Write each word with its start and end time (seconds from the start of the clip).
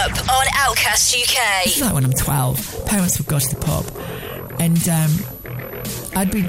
up 0.00 0.12
on 0.30 0.46
Outcast 0.56 1.14
UK. 1.14 1.64
This 1.64 1.76
is 1.76 1.82
like 1.82 1.92
when 1.94 2.04
I'm 2.04 2.12
12. 2.12 2.86
Parents 2.86 3.18
would 3.18 3.26
go 3.26 3.38
to 3.38 3.54
the 3.54 3.60
pub, 3.60 3.84
and 4.58 4.88
um, 4.88 5.10
I'd 6.16 6.30
be 6.30 6.40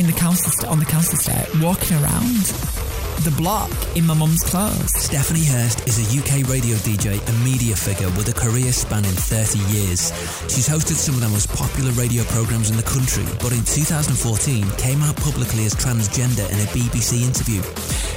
in 0.00 0.06
the 0.06 0.14
council 0.16 0.50
st- 0.50 0.70
on 0.70 0.78
the 0.78 0.86
council 0.86 1.14
estate 1.14 1.60
walking 1.60 1.96
around 1.98 2.85
the 3.26 3.42
block 3.42 3.70
in 3.96 4.06
my 4.06 4.14
mum's 4.14 4.44
clothes. 4.44 4.94
Stephanie 4.94 5.44
Hirst 5.44 5.82
is 5.88 5.98
a 5.98 6.06
UK 6.14 6.46
radio 6.46 6.76
DJ 6.86 7.18
and 7.26 7.44
media 7.44 7.74
figure 7.74 8.06
with 8.14 8.28
a 8.28 8.32
career 8.32 8.70
spanning 8.70 9.10
30 9.10 9.58
years. 9.74 10.14
She's 10.46 10.68
hosted 10.68 10.94
some 10.94 11.16
of 11.16 11.20
the 11.20 11.28
most 11.28 11.50
popular 11.50 11.90
radio 11.98 12.22
programmes 12.30 12.70
in 12.70 12.76
the 12.76 12.86
country, 12.86 13.26
but 13.42 13.50
in 13.50 13.66
2014 13.66 14.70
came 14.78 15.02
out 15.02 15.16
publicly 15.16 15.66
as 15.66 15.74
transgender 15.74 16.46
in 16.54 16.58
a 16.62 16.68
BBC 16.70 17.26
interview. 17.26 17.62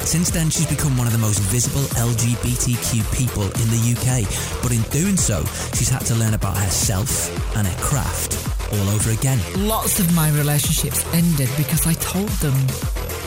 Since 0.05 0.29
then, 0.29 0.51
she's 0.51 0.69
become 0.69 0.95
one 0.95 1.07
of 1.07 1.13
the 1.13 1.25
most 1.25 1.41
visible 1.49 1.89
LGBTQ 1.97 3.01
people 3.17 3.49
in 3.49 3.67
the 3.73 3.81
UK, 3.97 4.29
but 4.61 4.71
in 4.71 4.83
doing 4.93 5.17
so, 5.17 5.41
she's 5.73 5.89
had 5.89 6.05
to 6.05 6.13
learn 6.13 6.35
about 6.35 6.55
herself 6.55 7.33
and 7.57 7.65
her 7.65 7.81
craft 7.81 8.38
all 8.71 8.89
over 8.89 9.11
again. 9.11 9.39
Lots 9.67 9.99
of 9.99 10.13
my 10.15 10.29
relationships 10.31 11.05
ended 11.13 11.49
because 11.57 11.85
I 11.87 11.93
told 11.93 12.29
them 12.39 12.55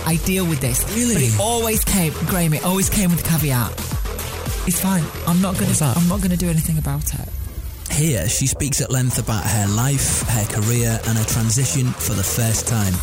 I 0.07 0.17
deal 0.25 0.47
with 0.47 0.61
this. 0.61 0.85
Really? 0.95 1.15
But 1.15 1.23
it 1.23 1.41
always 1.41 1.85
came, 1.85 2.13
Graeme. 2.27 2.55
It 2.55 2.65
always 2.65 2.91
came 2.91 3.11
with 3.11 3.21
a 3.25 3.29
caveat. 3.29 3.73
It's 4.67 4.81
fine. 4.81 5.05
I'm 5.27 5.41
not 5.41 5.59
gonna. 5.59 5.75
I'm 5.97 6.09
not 6.09 6.21
gonna 6.21 6.37
do 6.37 6.49
anything 6.49 6.79
about 6.79 7.15
it. 7.15 7.29
Here, 7.91 8.27
she 8.27 8.47
speaks 8.47 8.81
at 8.81 8.91
length 8.91 9.19
about 9.19 9.45
her 9.45 9.67
life, 9.69 10.23
her 10.23 10.45
career, 10.47 10.99
and 11.07 11.19
her 11.19 11.25
transition 11.25 11.87
for 11.87 12.15
the 12.15 12.23
first 12.23 12.67
time. 12.67 12.95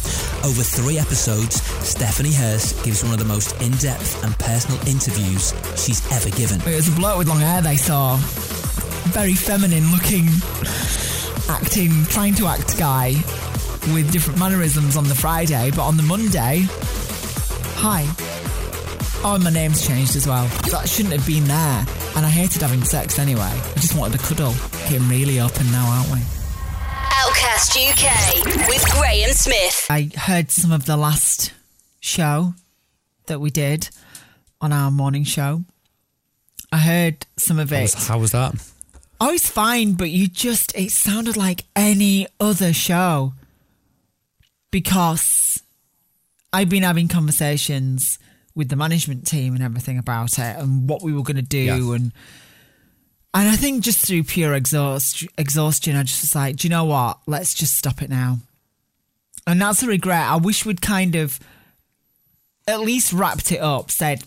Over 0.44 0.64
three 0.64 0.98
episodes, 0.98 1.62
Stephanie 1.88 2.34
Hirst 2.34 2.84
gives 2.84 3.04
one 3.04 3.14
of 3.14 3.20
the 3.20 3.26
most 3.26 3.54
in 3.62 3.72
depth 3.74 4.24
and 4.24 4.38
personal 4.40 4.80
interviews 4.88 5.54
she's 5.78 6.02
ever 6.12 6.30
given. 6.36 6.60
It 6.62 6.76
was 6.76 6.88
a 6.88 6.92
bloke 6.96 7.20
with 7.20 7.28
long 7.28 7.40
hair 7.40 7.62
they 7.62 7.78
saw. 7.78 8.18
Very 9.14 9.36
feminine 9.36 9.92
looking, 9.92 10.26
acting, 11.50 11.92
trying 12.06 12.36
to 12.36 12.48
act 12.48 12.78
guy 12.78 13.12
with 13.94 14.12
different 14.12 14.40
mannerisms 14.40 14.96
on 14.96 15.06
the 15.08 15.16
Friday, 15.16 15.72
but 15.72 15.82
on 15.86 15.98
the 15.98 16.04
Monday, 16.04 16.66
hi. 17.76 18.06
Oh, 19.24 19.36
and 19.36 19.44
my 19.44 19.50
name's 19.50 19.86
changed 19.86 20.16
as 20.16 20.26
well. 20.28 20.46
That 20.72 20.88
shouldn't 20.88 21.14
have 21.14 21.26
been 21.28 21.44
there. 21.46 21.86
And 22.16 22.26
I 22.26 22.30
hated 22.30 22.62
having 22.62 22.84
sex 22.84 23.20
anyway. 23.20 23.42
I 23.42 23.74
just 23.76 23.96
wanted 23.98 24.18
to 24.20 24.26
cuddle. 24.26 24.54
Getting 24.90 25.10
really 25.10 25.40
open 25.42 25.70
now, 25.72 25.86
aren't 25.88 26.10
we? 26.12 26.20
Outcast 27.22 27.76
UK 27.78 28.46
with 28.70 28.86
Graeme 28.92 29.30
Smith. 29.34 29.88
I 29.90 30.10
heard 30.16 30.52
some 30.52 30.72
of 30.72 30.86
the 30.86 30.96
last 30.96 31.52
show 32.00 32.54
that 33.26 33.42
we 33.42 33.50
did 33.50 33.90
on 34.62 34.72
our 34.72 34.90
morning 34.90 35.26
show. 35.26 35.64
I 36.72 36.78
heard 36.78 37.26
some 37.38 37.60
of 37.60 37.72
How 37.72 37.78
it. 37.78 37.82
was, 37.82 38.08
how 38.08 38.20
was 38.20 38.32
that? 38.32 38.54
Oh, 39.22 39.32
was 39.32 39.50
fine, 39.50 39.94
but 39.94 40.10
you 40.10 40.28
just, 40.28 40.76
it 40.78 40.92
sounded 40.92 41.36
like 41.36 41.66
any 41.76 42.28
other 42.40 42.72
show 42.72 43.34
because 44.72 45.62
I've 46.54 46.70
been 46.70 46.84
having 46.84 47.08
conversations 47.08 48.18
with 48.56 48.70
the 48.70 48.76
management 48.76 49.28
team 49.28 49.56
and 49.56 49.64
everything 49.64 49.98
about 49.98 50.40
it 50.40 50.58
and 50.58 50.88
what 50.88 51.02
we 51.02 51.14
were 51.14 51.24
going 51.24 51.36
to 51.36 51.42
do. 51.42 51.92
And, 51.94 52.14
and 53.34 53.50
I 53.50 53.56
think 53.56 53.84
just 53.84 54.06
through 54.06 54.24
pure 54.24 54.54
exhaust, 54.54 55.26
exhaustion, 55.38 55.96
I 55.96 56.04
just 56.04 56.22
was 56.24 56.36
like, 56.36 56.56
do 56.56 56.68
you 56.68 56.70
know 56.70 56.86
what? 56.86 57.20
Let's 57.28 57.54
just 57.54 57.78
stop 57.78 58.02
it 58.02 58.10
now. 58.10 58.40
And 59.46 59.62
that's 59.62 59.84
a 59.84 59.88
regret. 59.88 60.28
I 60.28 60.38
wish 60.38 60.66
we'd 60.66 60.82
kind 60.82 61.16
of 61.16 61.40
at 62.68 62.82
least 62.82 63.12
wrapped 63.12 63.52
it 63.52 63.62
up, 63.62 63.92
said, 63.92 64.24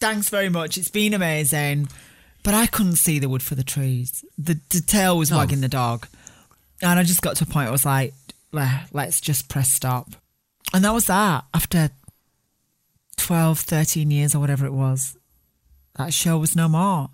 thanks 0.00 0.28
very 0.28 0.48
much. 0.48 0.78
It's 0.78 0.90
been 0.90 1.14
amazing. 1.14 1.88
But 2.46 2.54
I 2.54 2.68
couldn't 2.68 2.94
see 2.94 3.18
the 3.18 3.28
wood 3.28 3.42
for 3.42 3.56
the 3.56 3.64
trees. 3.64 4.24
The, 4.38 4.60
the 4.70 4.80
tail 4.80 5.18
was 5.18 5.32
wagging 5.32 5.62
the 5.62 5.68
dog. 5.68 6.06
And 6.80 6.96
I 6.96 7.02
just 7.02 7.20
got 7.20 7.34
to 7.38 7.42
a 7.42 7.46
point 7.48 7.64
where 7.64 7.68
I 7.70 7.72
was 7.72 7.84
like, 7.84 8.14
let's 8.52 9.20
just 9.20 9.48
press 9.48 9.68
stop. 9.68 10.14
And 10.72 10.84
that 10.84 10.94
was 10.94 11.06
that. 11.06 11.44
After 11.52 11.90
12, 13.16 13.58
13 13.58 14.12
years 14.12 14.32
or 14.32 14.38
whatever 14.38 14.64
it 14.64 14.72
was, 14.72 15.18
that 15.96 16.14
show 16.14 16.38
was 16.38 16.54
no 16.54 16.68
more. 16.68 17.10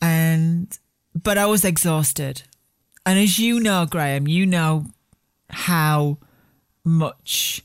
And, 0.00 0.66
but 1.14 1.36
I 1.36 1.44
was 1.44 1.62
exhausted. 1.62 2.40
And 3.04 3.18
as 3.18 3.38
you 3.38 3.60
know, 3.60 3.84
Graeme, 3.84 4.26
you 4.26 4.46
know 4.46 4.86
how 5.50 6.16
much 6.86 7.60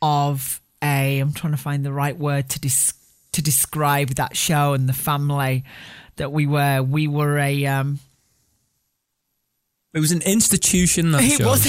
of 0.00 0.62
a 0.82 1.18
I'm 1.18 1.34
trying 1.34 1.52
to 1.52 1.58
find 1.58 1.84
the 1.84 1.92
right 1.92 2.16
word 2.16 2.48
to 2.48 2.58
dis- 2.58 2.94
to 3.36 3.42
describe 3.42 4.08
that 4.16 4.36
show 4.36 4.72
and 4.74 4.88
the 4.88 4.92
family 4.92 5.64
that 6.16 6.32
we 6.32 6.46
were. 6.46 6.82
We 6.82 7.08
were 7.08 7.38
a 7.38 7.66
um 7.66 8.00
It 9.94 10.00
was 10.00 10.12
an 10.12 10.22
institution. 10.22 11.12
That 11.12 11.22
it 11.24 11.38
show. 11.38 11.46
was 11.46 11.64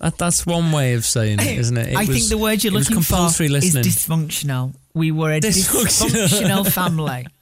That, 0.00 0.18
that's 0.18 0.44
one 0.44 0.72
way 0.72 0.94
of 0.94 1.04
saying 1.04 1.38
it, 1.40 1.58
isn't 1.58 1.76
it? 1.76 1.88
It 1.90 1.96
I 1.96 2.00
was- 2.04 2.08
think 2.08 2.28
the 2.28 2.38
word 2.38 2.64
you're 2.64 2.72
looking 2.72 2.94
compulsory 2.96 3.46
for 3.48 3.52
listening. 3.52 3.86
is 3.86 3.96
dysfunctional. 3.96 4.74
We 4.94 5.12
were 5.12 5.30
a 5.32 5.40
Dysfunctional. 5.40 6.26
dysfunctional 6.26 6.72
family. 6.72 7.26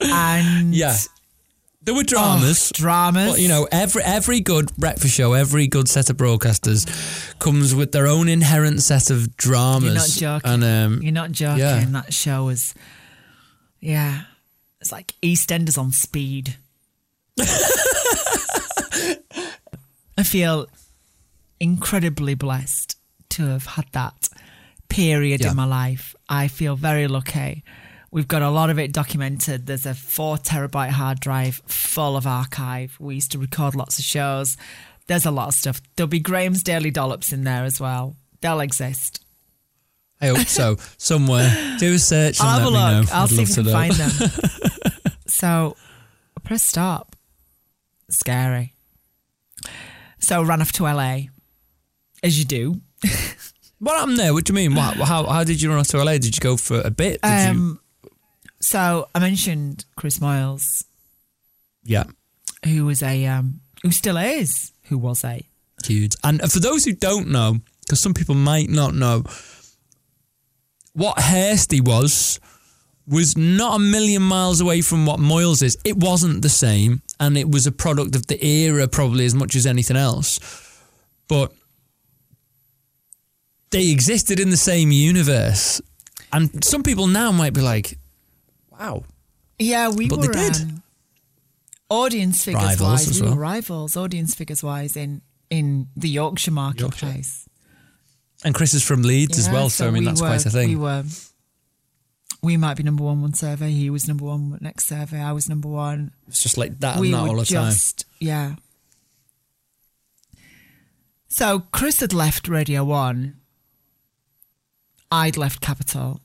And 0.00 0.74
yeah, 0.74 0.96
there 1.84 1.94
were 1.94 2.02
dramas. 2.02 2.72
Oh, 2.74 2.78
dramas. 2.80 3.32
But 3.32 3.40
you 3.40 3.48
know, 3.48 3.66
every 3.70 4.02
every 4.02 4.40
good 4.40 4.74
breakfast 4.76 5.14
show, 5.14 5.32
every 5.34 5.66
good 5.66 5.88
set 5.88 6.10
of 6.10 6.16
broadcasters 6.16 6.86
comes 7.38 7.74
with 7.74 7.92
their 7.92 8.06
own 8.06 8.28
inherent 8.28 8.82
set 8.82 9.10
of 9.10 9.36
dramas. 9.36 10.20
You're 10.20 10.30
not 10.30 10.40
joking. 10.42 10.50
And 10.64 10.64
um, 10.94 11.02
You're 11.02 11.12
not 11.12 11.32
joking. 11.32 11.58
yeah. 11.60 11.84
That 11.88 12.12
show 12.14 12.44
was, 12.46 12.74
yeah, 13.80 14.22
it's 14.80 14.90
like 14.92 15.14
EastEnders 15.22 15.76
on 15.78 15.92
speed. 15.92 16.56
I 20.16 20.22
feel 20.22 20.66
incredibly 21.58 22.34
blessed 22.34 22.96
to 23.30 23.46
have 23.46 23.66
had 23.66 23.86
that 23.92 24.28
period 24.88 25.40
Yeah. 25.40 25.50
in 25.50 25.56
my 25.56 25.64
life. 25.64 26.14
I 26.28 26.48
feel 26.48 26.76
very 26.76 27.08
lucky. 27.08 27.64
We've 28.14 28.28
got 28.28 28.42
a 28.42 28.50
lot 28.50 28.70
of 28.70 28.78
it 28.78 28.92
documented. 28.92 29.66
There's 29.66 29.86
a 29.86 29.92
four 29.92 30.36
terabyte 30.36 30.90
hard 30.90 31.18
drive 31.18 31.60
full 31.66 32.16
of 32.16 32.28
archive. 32.28 32.96
We 33.00 33.16
used 33.16 33.32
to 33.32 33.40
record 33.40 33.74
lots 33.74 33.98
of 33.98 34.04
shows. 34.04 34.56
There's 35.08 35.26
a 35.26 35.32
lot 35.32 35.48
of 35.48 35.54
stuff. 35.54 35.82
There'll 35.96 36.06
be 36.06 36.20
Graeme's 36.20 36.62
Daily 36.62 36.92
Dollops 36.92 37.32
in 37.32 37.42
there 37.42 37.64
as 37.64 37.80
well. 37.80 38.14
They'll 38.40 38.60
exist. 38.60 39.24
I 40.20 40.28
hope 40.28 40.46
so. 40.46 40.76
Somewhere, 40.96 41.76
do 41.80 41.94
a 41.94 41.98
search 41.98 42.38
and 42.38 42.48
I'll 42.48 42.58
have 42.60 42.68
a 42.68 42.70
look. 42.70 43.08
know. 43.08 43.12
I'll 43.12 43.24
I'd 43.24 43.30
see 43.30 43.42
if 43.42 43.52
can 43.52 43.64
find 43.64 43.92
them. 43.94 44.30
so 45.26 45.76
I 46.36 46.40
press 46.44 46.62
stop. 46.62 47.16
Scary. 48.10 48.74
So 50.20 50.40
ran 50.44 50.60
off 50.60 50.70
to 50.72 50.84
LA, 50.84 51.22
as 52.22 52.38
you 52.38 52.44
do. 52.44 52.80
What 53.80 53.98
happened 53.98 54.18
there? 54.18 54.32
What 54.32 54.44
do 54.44 54.52
you 54.52 54.54
mean? 54.54 54.74
What, 54.74 54.96
how 54.96 55.26
how 55.26 55.44
did 55.44 55.60
you 55.60 55.68
run 55.68 55.78
off 55.78 55.88
to 55.88 56.02
LA? 56.02 56.12
Did 56.12 56.34
you 56.34 56.40
go 56.40 56.56
for 56.56 56.80
a 56.80 56.90
bit? 56.90 57.20
Did 57.20 57.44
you? 57.44 57.50
Um, 57.50 57.80
so 58.64 59.08
I 59.14 59.18
mentioned 59.18 59.84
Chris 59.96 60.18
Moyles, 60.18 60.84
Yeah, 61.84 62.04
who 62.64 62.86
was 62.86 63.02
a, 63.02 63.26
um, 63.26 63.60
who 63.82 63.90
still 63.90 64.16
is, 64.16 64.72
who 64.84 64.98
was 64.98 65.24
a. 65.24 65.42
huge. 65.84 66.14
And 66.24 66.40
for 66.50 66.60
those 66.60 66.84
who 66.84 66.92
don't 66.92 67.28
know, 67.28 67.58
because 67.80 68.00
some 68.00 68.14
people 68.14 68.34
might 68.34 68.70
not 68.70 68.94
know, 68.94 69.24
what 70.94 71.18
Hirsty 71.18 71.80
was 71.80 72.40
was 73.06 73.36
not 73.36 73.76
a 73.76 73.78
million 73.78 74.22
miles 74.22 74.62
away 74.62 74.80
from 74.80 75.04
what 75.04 75.20
Moyles 75.20 75.62
is. 75.62 75.76
It 75.84 75.98
wasn't 75.98 76.40
the 76.40 76.48
same, 76.48 77.02
and 77.20 77.36
it 77.36 77.50
was 77.50 77.66
a 77.66 77.72
product 77.72 78.16
of 78.16 78.26
the 78.28 78.42
era 78.42 78.88
probably 78.88 79.26
as 79.26 79.34
much 79.34 79.54
as 79.56 79.66
anything 79.66 79.96
else. 79.96 80.40
But 81.28 81.52
they 83.70 83.90
existed 83.90 84.40
in 84.40 84.48
the 84.50 84.56
same 84.56 84.90
universe, 84.90 85.82
and 86.32 86.64
some 86.64 86.82
people 86.82 87.06
now 87.06 87.30
might 87.32 87.52
be 87.52 87.60
like, 87.60 87.98
"Wow, 88.78 89.04
Yeah, 89.58 89.88
we 89.88 90.08
But 90.08 90.20
they 90.20 90.28
were 90.28 90.32
did. 90.32 90.56
Um, 90.62 90.82
audience 91.90 92.44
figures 92.44 92.62
Rivals 92.62 92.80
wise. 92.80 93.20
We 93.20 93.26
well. 93.26 93.36
were 93.36 93.40
rivals, 93.40 93.96
audience 93.96 94.34
figures 94.34 94.62
wise 94.62 94.96
in 94.96 95.22
in 95.50 95.88
the 95.96 96.08
Yorkshire 96.08 96.50
marketplace. 96.50 97.48
And 98.44 98.54
Chris 98.54 98.74
is 98.74 98.82
from 98.82 99.02
Leeds 99.02 99.38
as 99.38 99.48
well, 99.48 99.70
so, 99.70 99.86
I 99.86 99.90
mean 99.90 100.02
we 100.02 100.06
that's 100.06 100.20
were, 100.20 100.26
quite 100.28 100.44
a 100.44 100.50
thing. 100.50 100.68
We 100.70 100.76
were. 100.76 101.04
We 102.42 102.58
might 102.58 102.76
be 102.76 102.82
number 102.82 103.04
one 103.04 103.22
one 103.22 103.32
survey. 103.32 103.70
He 103.70 103.88
was 103.88 104.06
number 104.06 104.24
one 104.26 104.58
next 104.60 104.86
survey. 104.86 105.18
I 105.20 105.32
was 105.32 105.48
number 105.48 105.68
one. 105.68 106.12
it's 106.28 106.42
just 106.42 106.58
like 106.58 106.78
that 106.80 106.98
we 106.98 107.06
and 107.08 107.14
that 107.14 107.28
all 107.28 107.36
the 107.36 107.46
time. 107.46 107.70
just 107.72 108.04
yeah. 108.20 108.56
So 111.28 111.60
Chris 111.72 112.00
had 112.00 112.12
left 112.12 112.46
Radio 112.46 112.84
One. 112.84 113.40
I'd 115.10 115.36
left 115.36 115.60
Capital. 115.60 116.20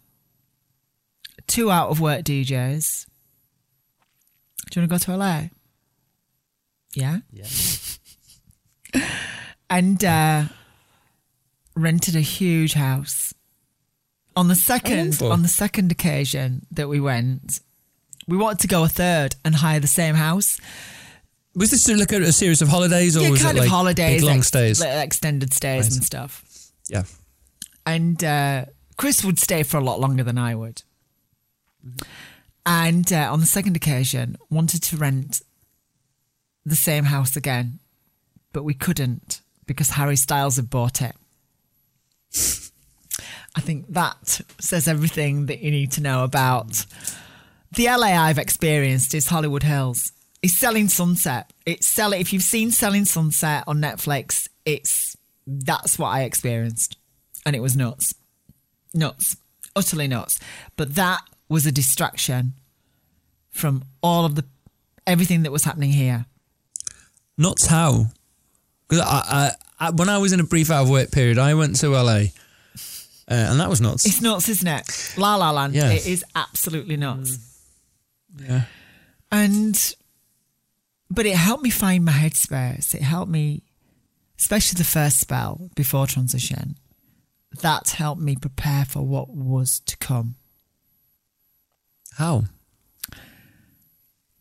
Two 1.49 1.69
out 1.69 1.89
of 1.89 1.99
work 1.99 2.23
DJs. 2.23 3.05
Do 4.71 4.79
you 4.79 4.87
want 4.87 5.01
to 5.01 5.07
go 5.07 5.13
to 5.13 5.17
LA? 5.17 5.41
Yeah. 6.93 7.19
Yeah. 7.33 7.47
and 9.69 10.03
uh, 10.05 10.43
rented 11.75 12.15
a 12.15 12.21
huge 12.21 12.73
house. 12.73 13.33
On 14.35 14.47
the 14.47 14.55
second 14.55 14.97
Wonderful. 14.97 15.31
on 15.33 15.41
the 15.41 15.47
second 15.49 15.91
occasion 15.91 16.65
that 16.71 16.87
we 16.87 16.99
went, 16.99 17.59
We 18.27 18.37
wanted 18.37 18.59
to 18.59 18.67
go 18.67 18.83
a 18.83 18.87
third 18.87 19.35
and 19.43 19.55
hire 19.55 19.79
the 19.79 19.87
same 19.87 20.15
house. 20.15 20.61
Was 21.55 21.71
this 21.71 21.89
like 21.89 22.11
a, 22.13 22.21
a 22.21 22.31
series 22.31 22.61
of 22.61 22.69
holidays 22.69 23.17
or 23.17 23.21
yeah, 23.23 23.31
was 23.31 23.41
kind 23.41 23.57
it 23.57 23.61
of 23.61 23.65
like 23.65 23.71
holidays, 23.71 24.21
big 24.21 24.27
long 24.27 24.37
ex- 24.37 24.47
stays? 24.47 24.81
extended 24.81 25.51
stays 25.53 25.85
Right. 25.87 25.93
and 25.95 26.03
stuff. 26.05 26.45
yeah. 26.89 27.03
and 27.85 28.23
uh, 28.23 28.65
Chris 28.97 29.23
would 29.25 29.39
stay 29.39 29.63
for 29.63 29.77
a 29.77 29.83
lot 29.83 29.99
longer 29.99 30.23
than 30.23 30.37
I 30.37 30.53
would. 30.55 30.83
And 32.65 33.11
uh, 33.11 33.31
on 33.31 33.39
the 33.39 33.45
second 33.45 33.75
occasion, 33.75 34.37
wanted 34.49 34.83
to 34.83 34.97
rent 34.97 35.41
the 36.65 36.75
same 36.75 37.05
house 37.05 37.35
again, 37.35 37.79
but 38.53 38.63
we 38.63 38.73
couldn't 38.73 39.41
because 39.65 39.91
Harry 39.91 40.15
Styles 40.15 40.57
had 40.57 40.69
bought 40.69 41.01
it. 41.01 41.15
I 43.55 43.61
think 43.61 43.85
that 43.89 44.41
says 44.59 44.87
everything 44.87 45.47
that 45.47 45.59
you 45.59 45.71
need 45.71 45.91
to 45.93 46.01
know 46.01 46.23
about 46.23 46.85
the 47.71 47.85
LA 47.85 48.07
I've 48.07 48.37
experienced 48.37 49.13
is 49.13 49.27
Hollywood 49.27 49.63
Hills. 49.63 50.11
It's 50.41 50.57
Selling 50.57 50.87
Sunset. 50.87 51.51
It's 51.65 51.87
selling. 51.87 52.21
If 52.21 52.33
you've 52.33 52.43
seen 52.43 52.71
Selling 52.71 53.05
Sunset 53.05 53.63
on 53.67 53.77
Netflix, 53.79 54.47
it's 54.65 55.17
that's 55.45 55.99
what 55.99 56.09
I 56.09 56.23
experienced, 56.23 56.97
and 57.45 57.55
it 57.55 57.59
was 57.59 57.75
nuts, 57.75 58.13
nuts, 58.93 59.37
utterly 59.75 60.07
nuts. 60.07 60.39
But 60.77 60.95
that 60.95 61.21
was 61.49 61.65
a 61.65 61.71
distraction 61.71 62.53
from 63.49 63.83
all 64.01 64.23
of 64.25 64.35
the 64.35 64.45
everything 65.05 65.43
that 65.43 65.51
was 65.51 65.63
happening 65.63 65.91
here. 65.91 66.25
Nuts 67.37 67.65
how? 67.65 68.05
Because 68.87 69.05
I, 69.05 69.51
I, 69.79 69.87
I, 69.87 69.89
when 69.91 70.09
I 70.09 70.17
was 70.19 70.31
in 70.33 70.39
a 70.39 70.43
brief 70.43 70.69
out 70.71 70.83
of 70.83 70.89
work 70.89 71.11
period, 71.11 71.37
I 71.37 71.53
went 71.55 71.75
to 71.77 71.89
LA, 71.89 72.11
uh, 72.11 72.25
and 73.27 73.59
that 73.59 73.69
was 73.69 73.81
nuts. 73.81 74.05
It's 74.05 74.21
nuts, 74.21 74.49
isn't 74.49 74.67
it? 74.67 75.15
La 75.17 75.35
La 75.35 75.51
Land. 75.51 75.73
Yeah. 75.73 75.91
It 75.91 76.05
is 76.05 76.23
absolutely 76.35 76.97
nuts. 76.97 77.37
yeah. 78.39 78.63
And 79.31 79.95
but 81.09 81.25
it 81.25 81.35
helped 81.35 81.63
me 81.63 81.69
find 81.69 82.05
my 82.05 82.11
headspace. 82.11 82.93
It 82.93 83.01
helped 83.01 83.31
me, 83.31 83.63
especially 84.37 84.77
the 84.77 84.83
first 84.83 85.19
spell 85.19 85.69
before 85.75 86.07
transition. 86.07 86.77
That 87.61 87.89
helped 87.89 88.21
me 88.21 88.35
prepare 88.35 88.85
for 88.85 89.01
what 89.01 89.29
was 89.29 89.79
to 89.81 89.97
come. 89.97 90.35
How? 92.19 92.43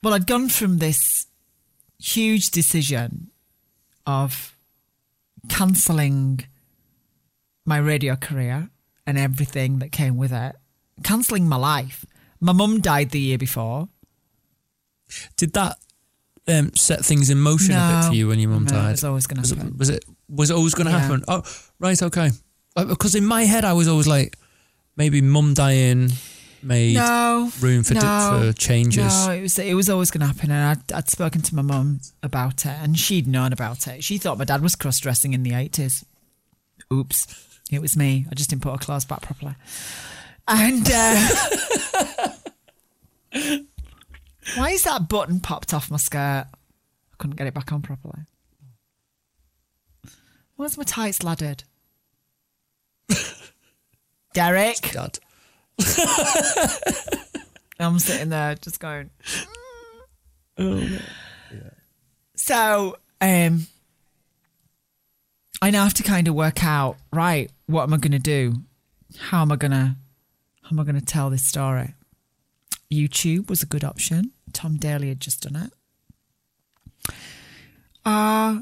Well, 0.02 0.12
I'd 0.12 0.26
gone 0.26 0.48
from 0.48 0.78
this 0.78 1.26
huge 2.00 2.50
decision 2.50 3.30
of 4.04 4.56
cancelling 5.48 6.40
my 7.64 7.76
radio 7.78 8.16
career 8.16 8.70
and 9.06 9.16
everything 9.16 9.78
that 9.78 9.92
came 9.92 10.16
with 10.16 10.32
it, 10.32 10.56
cancelling 11.04 11.48
my 11.48 11.54
life. 11.56 12.04
My 12.40 12.52
mum 12.52 12.80
died 12.80 13.10
the 13.10 13.20
year 13.20 13.38
before. 13.38 13.88
Did 15.36 15.52
that 15.52 15.76
um, 16.48 16.74
set 16.74 17.04
things 17.04 17.30
in 17.30 17.38
motion 17.38 17.76
a 17.76 18.00
bit 18.02 18.08
for 18.08 18.14
you 18.14 18.26
when 18.26 18.40
your 18.40 18.50
mum 18.50 18.64
No, 18.64 18.72
died? 18.72 18.88
it 18.88 18.90
was 18.92 19.04
always 19.04 19.26
gonna 19.28 19.46
happen. 19.46 19.68
It, 19.68 19.78
was 19.78 19.88
it 19.88 20.04
was 20.28 20.50
it 20.50 20.54
always 20.54 20.74
going 20.74 20.86
to 20.88 20.92
Yeah. 20.92 20.98
happen? 20.98 21.24
Oh, 21.28 21.42
right, 21.78 22.02
okay. 22.02 22.30
Because 22.74 23.14
in 23.14 23.24
my 23.24 23.44
head, 23.44 23.64
I 23.64 23.72
was 23.72 23.86
always 23.88 24.06
like, 24.08 24.36
maybe 24.96 25.20
mum 25.22 25.54
dying 25.54 26.10
made 26.62 26.94
No 26.94 27.50
room 27.60 27.82
for, 27.84 27.94
no, 27.94 28.00
for 28.46 28.52
changes. 28.52 29.26
No, 29.26 29.32
it 29.32 29.42
was 29.42 29.58
it 29.58 29.74
was 29.74 29.88
always 29.90 30.10
going 30.10 30.20
to 30.20 30.26
happen, 30.26 30.50
and 30.50 30.78
I'd, 30.78 30.92
I'd 30.92 31.08
spoken 31.08 31.42
to 31.42 31.54
my 31.54 31.62
mum 31.62 32.00
about 32.22 32.64
it, 32.66 32.76
and 32.80 32.98
she'd 32.98 33.26
known 33.26 33.52
about 33.52 33.86
it. 33.86 34.04
She 34.04 34.18
thought 34.18 34.38
my 34.38 34.44
dad 34.44 34.62
was 34.62 34.74
cross 34.74 34.98
dressing 34.98 35.34
in 35.34 35.42
the 35.42 35.54
eighties. 35.54 36.04
Oops, 36.92 37.60
it 37.70 37.80
was 37.82 37.96
me. 37.96 38.26
I 38.30 38.34
just 38.34 38.50
didn't 38.50 38.62
put 38.62 38.72
her 38.72 38.78
clothes 38.78 39.04
back 39.04 39.22
properly. 39.22 39.54
And 40.46 40.88
uh, 40.90 41.28
why 44.56 44.70
is 44.70 44.84
that 44.84 45.08
button 45.08 45.40
popped 45.40 45.74
off 45.74 45.90
my 45.90 45.98
skirt? 45.98 46.46
I 46.48 47.16
couldn't 47.18 47.36
get 47.36 47.46
it 47.46 47.54
back 47.54 47.72
on 47.72 47.82
properly. 47.82 48.20
Where's 50.56 50.78
my 50.78 50.84
tights 50.84 51.22
laddered? 51.22 51.64
Derek. 54.32 54.90
Dad. 54.92 55.18
I'm 57.80 57.98
sitting 57.98 58.30
there 58.30 58.54
just 58.56 58.80
going. 58.80 59.10
Oh, 60.56 60.78
yeah. 60.78 60.98
So, 62.34 62.96
um, 63.20 63.66
I 65.62 65.70
now 65.70 65.84
have 65.84 65.94
to 65.94 66.02
kind 66.02 66.28
of 66.28 66.34
work 66.34 66.64
out 66.64 66.96
right. 67.12 67.50
What 67.66 67.84
am 67.84 67.94
I 67.94 67.98
going 67.98 68.12
to 68.12 68.18
do? 68.18 68.54
How 69.18 69.42
am 69.42 69.52
I 69.52 69.56
gonna? 69.56 69.96
How 70.62 70.70
am 70.70 70.80
I 70.80 70.84
going 70.84 70.98
to 70.98 71.04
tell 71.04 71.30
this 71.30 71.46
story? 71.46 71.94
YouTube 72.92 73.48
was 73.48 73.62
a 73.62 73.66
good 73.66 73.84
option. 73.84 74.32
Tom 74.52 74.76
Daley 74.76 75.08
had 75.08 75.20
just 75.20 75.42
done 75.42 75.56
it. 75.56 75.72
Uh 78.04 78.60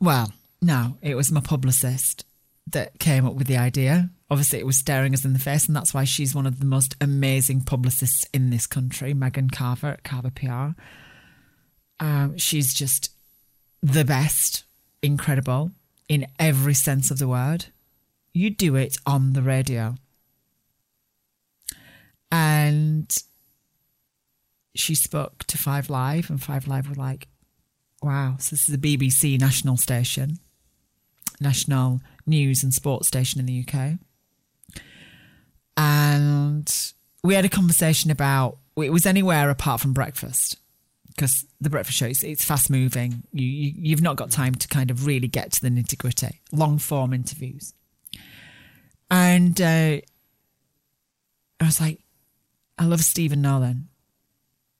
well, 0.00 0.32
no, 0.60 0.98
it 1.00 1.14
was 1.14 1.32
my 1.32 1.40
publicist 1.40 2.24
that 2.68 2.98
came 2.98 3.26
up 3.26 3.34
with 3.34 3.46
the 3.46 3.56
idea. 3.56 4.10
Obviously, 4.30 4.58
it 4.58 4.66
was 4.66 4.76
staring 4.76 5.14
us 5.14 5.24
in 5.24 5.32
the 5.32 5.38
face, 5.38 5.66
and 5.66 5.76
that's 5.76 5.94
why 5.94 6.04
she's 6.04 6.34
one 6.34 6.46
of 6.46 6.58
the 6.58 6.66
most 6.66 6.96
amazing 7.00 7.62
publicists 7.62 8.26
in 8.32 8.50
this 8.50 8.66
country, 8.66 9.14
Megan 9.14 9.50
Carver 9.50 9.88
at 9.88 10.02
Carver 10.02 10.30
PR. 10.30 10.80
Um, 12.00 12.36
she's 12.36 12.74
just 12.74 13.12
the 13.82 14.04
best, 14.04 14.64
incredible 15.02 15.70
in 16.08 16.26
every 16.38 16.74
sense 16.74 17.10
of 17.10 17.18
the 17.18 17.28
word. 17.28 17.66
You 18.32 18.50
do 18.50 18.74
it 18.74 18.98
on 19.06 19.32
the 19.32 19.42
radio. 19.42 19.94
And 22.30 23.14
she 24.74 24.94
spoke 24.94 25.44
to 25.44 25.56
Five 25.58 25.88
Live, 25.88 26.28
and 26.28 26.42
Five 26.42 26.66
Live 26.66 26.88
were 26.88 26.94
like, 26.94 27.28
wow, 28.02 28.36
so 28.38 28.54
this 28.54 28.68
is 28.68 28.74
a 28.74 28.78
BBC 28.78 29.40
national 29.40 29.76
station, 29.76 30.38
national 31.40 32.00
news 32.26 32.62
and 32.62 32.72
sports 32.72 33.08
station 33.08 33.40
in 33.40 33.46
the 33.46 33.64
UK. 33.66 33.98
And 35.76 36.72
we 37.22 37.34
had 37.34 37.44
a 37.44 37.48
conversation 37.48 38.10
about 38.10 38.58
it 38.76 38.92
was 38.92 39.06
anywhere 39.06 39.50
apart 39.50 39.80
from 39.80 39.92
breakfast 39.92 40.56
because 41.08 41.44
the 41.60 41.70
breakfast 41.70 41.98
show 41.98 42.06
is 42.06 42.22
it's 42.22 42.44
fast 42.44 42.70
moving. 42.70 43.22
You, 43.32 43.46
you 43.46 43.72
you've 43.76 44.02
not 44.02 44.16
got 44.16 44.30
time 44.30 44.54
to 44.54 44.68
kind 44.68 44.90
of 44.90 45.06
really 45.06 45.28
get 45.28 45.52
to 45.52 45.60
the 45.62 45.68
nitty 45.68 45.98
gritty, 45.98 46.40
long 46.52 46.78
form 46.78 47.12
interviews. 47.12 47.72
And 49.10 49.60
uh, 49.60 50.00
I 51.60 51.64
was 51.64 51.80
like, 51.80 52.00
I 52.78 52.84
love 52.84 53.00
Stephen 53.02 53.40
Nolan. 53.40 53.88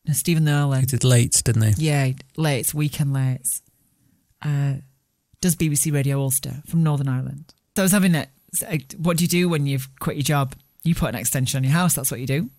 Now, 0.06 0.12
Stephen 0.14 0.44
Nolan, 0.44 0.80
He 0.80 0.86
did 0.86 1.04
late, 1.04 1.42
didn't 1.44 1.62
he? 1.74 1.86
yeah, 1.86 2.12
late, 2.36 2.72
weekend 2.74 3.12
late. 3.12 3.60
Uh, 4.42 4.74
does 5.40 5.56
BBC 5.56 5.92
Radio 5.92 6.20
Ulster 6.20 6.62
from 6.66 6.82
Northern 6.82 7.08
Ireland. 7.08 7.52
So 7.76 7.82
I 7.82 7.84
was 7.84 7.92
having 7.92 8.14
it. 8.14 8.28
What 8.96 9.18
do 9.18 9.24
you 9.24 9.28
do 9.28 9.48
when 9.48 9.66
you've 9.66 9.88
quit 10.00 10.16
your 10.16 10.22
job? 10.22 10.54
You 10.82 10.94
put 10.94 11.10
an 11.10 11.14
extension 11.14 11.58
on 11.58 11.64
your 11.64 11.72
house. 11.72 11.94
That's 11.94 12.10
what 12.10 12.20
you 12.20 12.26
do. 12.26 12.50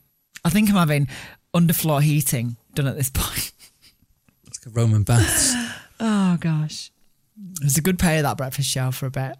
I 0.46 0.50
think 0.50 0.69
I'm 0.69 0.75
having 0.75 1.07
underfloor 1.53 2.01
heating 2.01 2.57
done 2.75 2.88
at 2.88 2.96
this 2.96 3.10
point. 3.13 3.51
It's 4.46 4.65
like 4.65 4.74
a 4.74 4.79
Roman 4.79 5.03
bath. 5.03 5.74
Oh 6.00 6.38
gosh, 6.39 6.91
it 7.55 7.63
was 7.63 7.75
a 7.77 7.81
good 7.81 7.98
pay 7.98 8.17
of 8.17 8.24
that 8.24 8.38
breakfast 8.38 8.69
show 8.69 8.91
for 8.91 9.07
a 9.07 9.10
bit. 9.10 9.36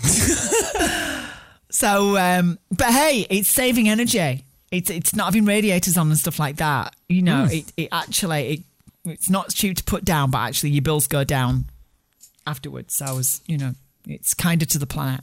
so, 1.70 2.16
um, 2.16 2.60
but 2.70 2.92
hey, 2.92 3.26
it's 3.28 3.48
saving 3.48 3.88
energy. 3.88 4.44
It's 4.70 4.90
it's 4.90 5.12
not 5.12 5.24
having 5.24 5.44
radiators 5.44 5.96
on 5.96 6.08
and 6.08 6.16
stuff 6.16 6.38
like 6.38 6.58
that. 6.58 6.94
You 7.08 7.22
know, 7.22 7.48
it 7.50 7.72
it 7.76 7.88
actually 7.90 8.46
it 8.46 8.60
it's 9.04 9.28
not 9.28 9.52
cheap 9.52 9.76
to 9.78 9.82
put 9.82 10.04
down, 10.04 10.30
but 10.30 10.38
actually 10.38 10.70
your 10.70 10.82
bills 10.82 11.08
go 11.08 11.24
down 11.24 11.64
afterwards. 12.46 12.96
So 12.96 13.06
I 13.06 13.12
was, 13.12 13.40
you 13.46 13.58
know, 13.58 13.72
it's 14.06 14.34
kinder 14.34 14.64
to 14.66 14.78
the 14.78 14.86
planet. 14.86 15.20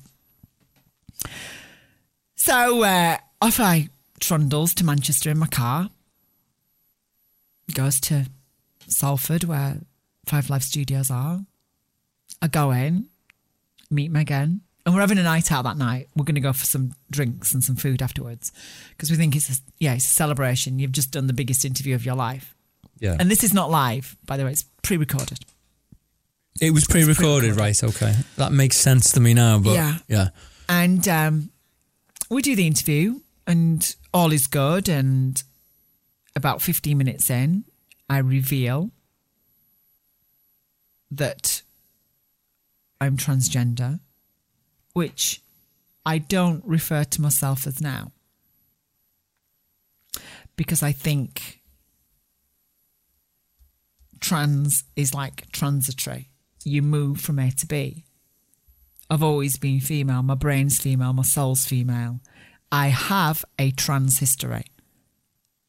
So 2.35 2.83
uh, 2.83 3.17
off 3.41 3.59
I 3.59 3.89
trundles 4.19 4.73
to 4.75 4.85
Manchester 4.85 5.29
in 5.29 5.37
my 5.37 5.47
car. 5.47 5.89
Goes 7.73 7.99
to 8.01 8.25
Salford, 8.87 9.45
where 9.45 9.77
Five 10.25 10.49
Live 10.49 10.63
Studios 10.63 11.09
are. 11.09 11.41
I 12.41 12.47
go 12.47 12.71
in, 12.71 13.07
meet 13.89 14.11
Megan, 14.11 14.61
and 14.85 14.93
we're 14.95 15.01
having 15.01 15.19
a 15.19 15.23
night 15.23 15.51
out 15.51 15.63
that 15.63 15.77
night. 15.77 16.09
We're 16.15 16.25
going 16.25 16.35
to 16.35 16.41
go 16.41 16.51
for 16.53 16.65
some 16.65 16.93
drinks 17.09 17.53
and 17.53 17.63
some 17.63 17.75
food 17.77 18.01
afterwards 18.01 18.51
because 18.89 19.09
we 19.11 19.15
think 19.15 19.35
it's 19.35 19.49
a, 19.49 19.61
yeah, 19.79 19.93
it's 19.93 20.05
a 20.05 20.09
celebration. 20.09 20.79
You've 20.79 20.91
just 20.91 21.11
done 21.11 21.27
the 21.27 21.33
biggest 21.33 21.63
interview 21.63 21.95
of 21.95 22.05
your 22.05 22.15
life, 22.15 22.55
Yeah. 22.99 23.15
and 23.19 23.31
this 23.31 23.43
is 23.43 23.53
not 23.53 23.69
live, 23.69 24.17
by 24.25 24.35
the 24.37 24.43
way. 24.43 24.51
It's 24.51 24.65
pre-recorded. 24.81 25.39
It 26.59 26.71
was 26.71 26.85
pre 26.85 27.03
recorded, 27.03 27.55
right? 27.55 27.81
Okay. 27.83 28.13
That 28.37 28.51
makes 28.51 28.77
sense 28.77 29.11
to 29.13 29.19
me 29.19 29.33
now, 29.33 29.59
but 29.59 29.73
Yeah. 29.73 29.97
yeah. 30.07 30.29
And 30.67 31.07
um, 31.07 31.51
we 32.29 32.41
do 32.41 32.55
the 32.55 32.67
interview, 32.67 33.19
and 33.47 33.95
all 34.13 34.31
is 34.31 34.47
good. 34.47 34.87
And 34.89 35.41
about 36.35 36.61
15 36.61 36.97
minutes 36.97 37.29
in, 37.29 37.65
I 38.09 38.17
reveal 38.19 38.91
that 41.09 41.61
I'm 43.01 43.17
transgender, 43.17 43.99
which 44.93 45.41
I 46.05 46.17
don't 46.19 46.63
refer 46.65 47.03
to 47.03 47.21
myself 47.21 47.65
as 47.67 47.81
now. 47.81 48.11
because 50.57 50.83
I 50.83 50.91
think 50.91 51.61
trans 54.19 54.83
is 54.95 55.13
like 55.13 55.49
transitory. 55.51 56.29
You 56.63 56.81
move 56.81 57.19
from 57.21 57.39
A 57.39 57.51
to 57.51 57.65
B. 57.67 58.05
I've 59.09 59.23
always 59.23 59.57
been 59.57 59.79
female. 59.81 60.23
My 60.23 60.35
brain's 60.35 60.79
female. 60.79 61.13
My 61.13 61.23
soul's 61.23 61.65
female. 61.65 62.19
I 62.71 62.87
have 62.87 63.43
a 63.59 63.71
trans 63.71 64.19
history. 64.19 64.65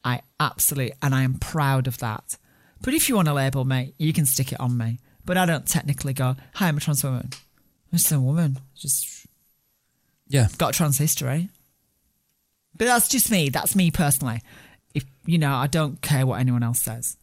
I 0.03 0.21
absolutely, 0.39 0.93
and 1.01 1.13
I 1.13 1.23
am 1.23 1.35
proud 1.39 1.87
of 1.87 1.97
that. 1.99 2.37
But 2.81 2.93
if 2.93 3.07
you 3.09 3.15
want 3.15 3.27
to 3.27 3.33
label 3.33 3.65
me, 3.65 3.93
you 3.97 4.13
can 4.13 4.25
stick 4.25 4.51
it 4.51 4.59
on 4.59 4.77
me. 4.77 4.99
But 5.25 5.37
I 5.37 5.45
don't 5.45 5.65
technically 5.65 6.13
go, 6.13 6.35
hi, 6.55 6.67
I'm 6.67 6.77
a 6.77 6.79
trans 6.81 7.03
woman. 7.03 7.29
I'm 7.91 7.97
just 7.97 8.11
a 8.11 8.19
woman. 8.19 8.59
Just 8.75 9.25
Yeah. 10.27 10.47
got 10.57 10.75
a 10.75 10.77
trans 10.77 10.97
history. 10.97 11.49
But 12.75 12.85
that's 12.85 13.07
just 13.07 13.29
me. 13.31 13.49
That's 13.49 13.75
me 13.75 13.91
personally. 13.91 14.41
If 14.93 15.05
you 15.25 15.37
know, 15.37 15.53
I 15.53 15.67
don't 15.67 16.01
care 16.01 16.25
what 16.25 16.39
anyone 16.39 16.63
else 16.63 16.81
says. 16.81 17.17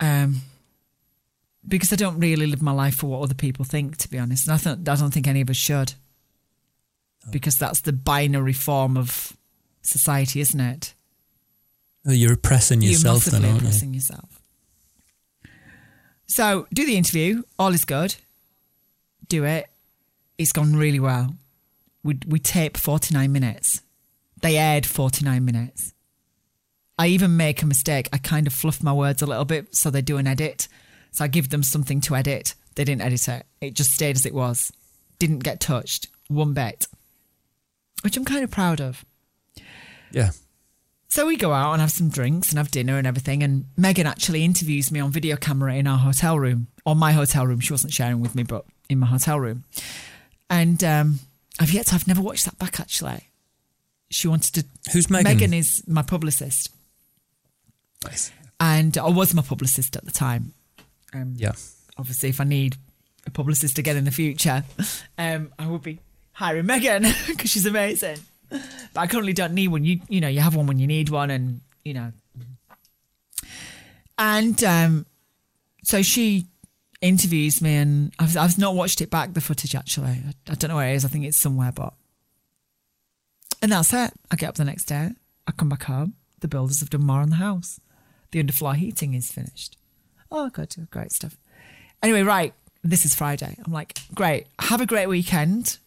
Um, 0.00 0.42
because 1.68 1.92
I 1.92 1.96
don't 1.96 2.18
really 2.20 2.46
live 2.46 2.62
my 2.62 2.72
life 2.72 2.96
for 2.96 3.06
what 3.06 3.22
other 3.22 3.34
people 3.34 3.64
think. 3.64 3.96
To 3.98 4.08
be 4.08 4.18
honest, 4.18 4.46
and 4.46 4.54
I, 4.54 4.58
th- 4.58 4.78
I 4.88 4.96
don't 5.00 5.12
think 5.12 5.26
any 5.26 5.40
of 5.40 5.50
us 5.50 5.56
should. 5.56 5.94
Oh. 7.26 7.30
Because 7.30 7.56
that's 7.58 7.80
the 7.80 7.92
binary 7.92 8.52
form 8.52 8.96
of 8.96 9.36
society, 9.82 10.40
isn't 10.40 10.60
it? 10.60 10.94
Oh, 12.06 12.12
You're 12.12 12.34
oppressing 12.34 12.82
yourself 12.82 13.26
You're 13.26 13.40
then, 13.40 13.44
aren't 13.50 13.62
you? 13.62 13.68
oppressing 13.68 13.94
yourself. 13.94 14.40
So 16.26 16.66
do 16.72 16.84
the 16.86 16.96
interview. 16.96 17.42
All 17.58 17.72
is 17.72 17.84
good. 17.84 18.16
Do 19.28 19.44
it. 19.44 19.68
It's 20.38 20.52
gone 20.52 20.76
really 20.76 21.00
well. 21.00 21.34
We 22.02 22.18
we 22.26 22.38
tape 22.38 22.76
forty 22.76 23.14
nine 23.14 23.32
minutes. 23.32 23.80
They 24.42 24.56
aired 24.58 24.86
forty 24.86 25.24
nine 25.24 25.44
minutes. 25.44 25.92
I 26.98 27.08
even 27.08 27.36
make 27.36 27.62
a 27.62 27.66
mistake. 27.66 28.08
I 28.12 28.18
kind 28.18 28.46
of 28.46 28.52
fluff 28.54 28.82
my 28.82 28.92
words 28.92 29.20
a 29.22 29.26
little 29.26 29.44
bit 29.44 29.74
so 29.74 29.90
they 29.90 30.02
do 30.02 30.16
an 30.16 30.26
edit. 30.26 30.68
So 31.16 31.24
I 31.24 31.28
give 31.28 31.48
them 31.48 31.62
something 31.62 32.02
to 32.02 32.14
edit. 32.14 32.54
They 32.74 32.84
didn't 32.84 33.00
edit 33.00 33.26
it. 33.26 33.46
It 33.62 33.72
just 33.72 33.90
stayed 33.92 34.16
as 34.16 34.26
it 34.26 34.34
was. 34.34 34.70
Didn't 35.18 35.38
get 35.38 35.60
touched 35.60 36.08
one 36.28 36.52
bit. 36.52 36.86
Which 38.02 38.18
I'm 38.18 38.24
kind 38.26 38.44
of 38.44 38.50
proud 38.50 38.82
of. 38.82 39.02
Yeah. 40.12 40.32
So 41.08 41.26
we 41.26 41.38
go 41.38 41.54
out 41.54 41.72
and 41.72 41.80
have 41.80 41.90
some 41.90 42.10
drinks 42.10 42.50
and 42.50 42.58
have 42.58 42.70
dinner 42.70 42.98
and 42.98 43.06
everything. 43.06 43.42
And 43.42 43.64
Megan 43.78 44.06
actually 44.06 44.44
interviews 44.44 44.92
me 44.92 45.00
on 45.00 45.10
video 45.10 45.36
camera 45.36 45.74
in 45.76 45.86
our 45.86 45.96
hotel 45.96 46.38
room, 46.38 46.66
or 46.84 46.94
my 46.94 47.12
hotel 47.12 47.46
room. 47.46 47.60
She 47.60 47.72
wasn't 47.72 47.94
sharing 47.94 48.20
with 48.20 48.34
me, 48.34 48.42
but 48.42 48.66
in 48.90 48.98
my 48.98 49.06
hotel 49.06 49.40
room. 49.40 49.64
And 50.50 50.84
um, 50.84 51.20
I've 51.58 51.72
yet 51.72 51.86
to, 51.86 51.94
I've 51.94 52.06
never 52.06 52.20
watched 52.20 52.44
that 52.44 52.58
back 52.58 52.78
actually. 52.78 53.30
She 54.10 54.28
wanted 54.28 54.52
to. 54.56 54.92
Who's 54.92 55.08
Megan? 55.08 55.24
Megan 55.32 55.54
is 55.54 55.82
my 55.88 56.02
publicist, 56.02 56.68
Nice. 58.04 58.30
and 58.60 58.98
I 58.98 59.08
was 59.08 59.32
my 59.32 59.40
publicist 59.42 59.96
at 59.96 60.04
the 60.04 60.12
time. 60.12 60.52
Um, 61.16 61.34
Yeah. 61.36 61.52
obviously, 61.96 62.28
if 62.28 62.40
I 62.40 62.44
need 62.44 62.76
a 63.26 63.30
publicist 63.30 63.78
again 63.78 63.96
in 63.96 64.04
the 64.04 64.10
future, 64.10 64.64
um, 65.18 65.52
I 65.58 65.66
will 65.66 65.78
be 65.78 66.00
hiring 66.32 66.66
Megan 66.66 67.02
because 67.26 67.50
she's 67.50 67.66
amazing. 67.66 68.18
But 68.50 68.60
I 68.96 69.06
currently 69.06 69.32
don't 69.32 69.54
need 69.54 69.68
one. 69.68 69.84
You 69.84 70.00
you 70.08 70.20
know 70.20 70.28
you 70.28 70.40
have 70.40 70.54
one 70.54 70.66
when 70.66 70.78
you 70.78 70.86
need 70.86 71.08
one, 71.08 71.30
and 71.30 71.60
you 71.84 71.94
know. 71.94 72.12
And 74.18 74.62
um, 74.64 75.06
so 75.84 76.02
she 76.02 76.46
interviews 77.00 77.60
me, 77.60 77.74
and 77.76 78.12
I've 78.18 78.36
I've 78.36 78.58
not 78.58 78.74
watched 78.74 79.00
it 79.00 79.10
back 79.10 79.34
the 79.34 79.40
footage 79.40 79.74
actually. 79.74 80.08
I, 80.08 80.34
I 80.48 80.54
don't 80.54 80.68
know 80.70 80.76
where 80.76 80.90
it 80.92 80.94
is. 80.96 81.04
I 81.04 81.08
think 81.08 81.24
it's 81.24 81.36
somewhere, 81.38 81.72
but. 81.72 81.92
And 83.62 83.72
that's 83.72 83.92
it. 83.94 84.12
I 84.30 84.36
get 84.36 84.50
up 84.50 84.54
the 84.56 84.64
next 84.64 84.84
day. 84.84 85.10
I 85.46 85.52
come 85.52 85.68
back 85.70 85.84
home. 85.84 86.14
The 86.40 86.48
builders 86.48 86.80
have 86.80 86.90
done 86.90 87.02
more 87.04 87.20
on 87.20 87.30
the 87.30 87.36
house. 87.36 87.80
The 88.30 88.42
underfloor 88.42 88.76
heating 88.76 89.14
is 89.14 89.32
finished. 89.32 89.76
Oh, 90.30 90.50
good, 90.50 90.74
great 90.90 91.12
stuff. 91.12 91.36
Anyway, 92.02 92.22
right, 92.22 92.52
this 92.82 93.04
is 93.04 93.14
Friday. 93.14 93.56
I'm 93.64 93.72
like, 93.72 93.98
great, 94.14 94.46
have 94.60 94.80
a 94.80 94.86
great 94.86 95.08
weekend, 95.08 95.78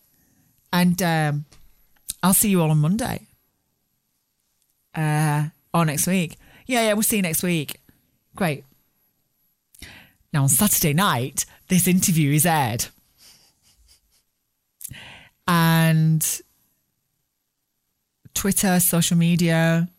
and 0.72 1.02
um, 1.02 1.46
I'll 2.24 2.34
see 2.34 2.50
you 2.50 2.62
all 2.62 2.72
on 2.72 2.80
Monday. 2.80 3.28
Uh, 4.96 5.46
or 5.74 5.86
next 5.86 6.08
week. 6.08 6.38
Yeah, 6.66 6.82
yeah, 6.82 6.94
we'll 6.94 7.04
see 7.04 7.18
you 7.18 7.22
next 7.22 7.44
week. 7.44 7.80
Great. 8.36 8.64
Now 10.34 10.44
on 10.44 10.50
Saturday 10.50 10.94
night, 10.94 11.46
this 11.68 11.88
interview 11.88 12.34
is 12.34 12.46
aired, 12.46 12.86
and 15.48 16.42
Twitter, 18.34 18.80
social 18.80 19.18
media, 19.18 19.90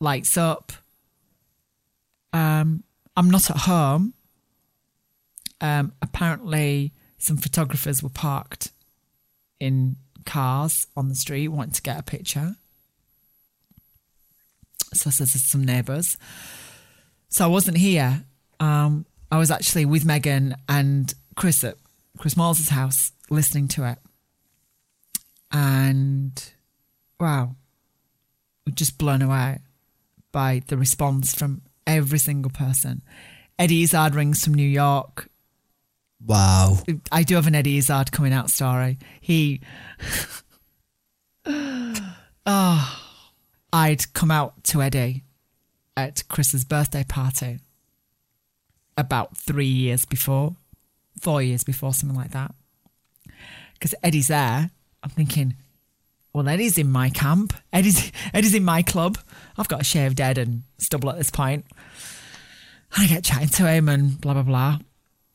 lights 0.00 0.36
up. 0.36 0.72
Um, 2.32 2.82
I'm 3.16 3.30
not 3.30 3.50
at 3.50 3.58
home. 3.58 4.14
Um, 5.60 5.92
apparently, 6.02 6.92
some 7.18 7.36
photographers 7.36 8.02
were 8.02 8.08
parked 8.08 8.72
in 9.60 9.96
cars 10.24 10.86
on 10.96 11.08
the 11.08 11.14
street 11.14 11.48
wanting 11.48 11.74
to 11.74 11.82
get 11.82 11.98
a 11.98 12.02
picture. 12.02 12.56
So 14.92 15.10
says 15.10 15.32
there's 15.32 15.50
some 15.50 15.64
neighbours. 15.64 16.16
So 17.28 17.44
I 17.44 17.48
wasn't 17.48 17.78
here. 17.78 18.24
Um, 18.60 19.06
I 19.30 19.38
was 19.38 19.50
actually 19.50 19.84
with 19.84 20.04
Megan 20.04 20.54
and 20.68 21.12
Chris 21.34 21.64
at 21.64 21.76
Chris 22.18 22.34
Moyles' 22.34 22.68
house 22.68 23.12
listening 23.30 23.68
to 23.68 23.88
it. 23.90 23.98
And 25.50 26.52
wow, 27.18 27.56
we're 28.66 28.74
just 28.74 28.98
blown 28.98 29.22
away 29.22 29.60
by 30.30 30.62
the 30.66 30.76
response 30.76 31.34
from 31.34 31.62
every 31.86 32.18
single 32.18 32.50
person. 32.50 33.02
Eddie 33.58 33.82
Izzard 33.82 34.14
rings 34.14 34.44
from 34.44 34.54
New 34.54 34.68
York. 34.68 35.28
Wow. 36.24 36.78
I 37.12 37.22
do 37.22 37.34
have 37.34 37.46
an 37.46 37.54
Eddie 37.54 37.78
Izzard 37.78 38.12
coming 38.12 38.32
out 38.32 38.50
story. 38.50 38.98
He, 39.20 39.60
oh, 41.46 43.00
I'd 43.72 44.12
come 44.12 44.30
out 44.30 44.64
to 44.64 44.82
Eddie 44.82 45.24
at 45.96 46.26
Chris's 46.28 46.64
birthday 46.64 47.04
party 47.04 47.58
about 48.96 49.36
three 49.36 49.66
years 49.66 50.04
before, 50.04 50.56
four 51.20 51.42
years 51.42 51.64
before, 51.64 51.92
something 51.92 52.16
like 52.16 52.30
that. 52.30 52.54
Because 53.74 53.94
Eddie's 54.02 54.28
there. 54.28 54.70
I'm 55.02 55.10
thinking, 55.10 55.54
well, 56.34 56.48
Eddie's 56.48 56.76
in 56.76 56.90
my 56.90 57.10
camp. 57.10 57.54
Eddie's 57.72 58.10
Eddie's 58.34 58.54
in 58.56 58.64
my 58.64 58.82
club. 58.82 59.18
I've 59.56 59.68
got 59.68 59.80
a 59.80 59.84
shaved 59.84 60.18
head 60.18 60.36
and 60.36 60.64
stubble 60.78 61.08
at 61.08 61.16
this 61.16 61.30
point. 61.30 61.64
And 62.96 63.04
I 63.04 63.06
get 63.06 63.24
chatting 63.24 63.48
to 63.48 63.70
him 63.70 63.88
and 63.88 64.20
blah 64.20 64.34
blah 64.34 64.42
blah. 64.42 64.78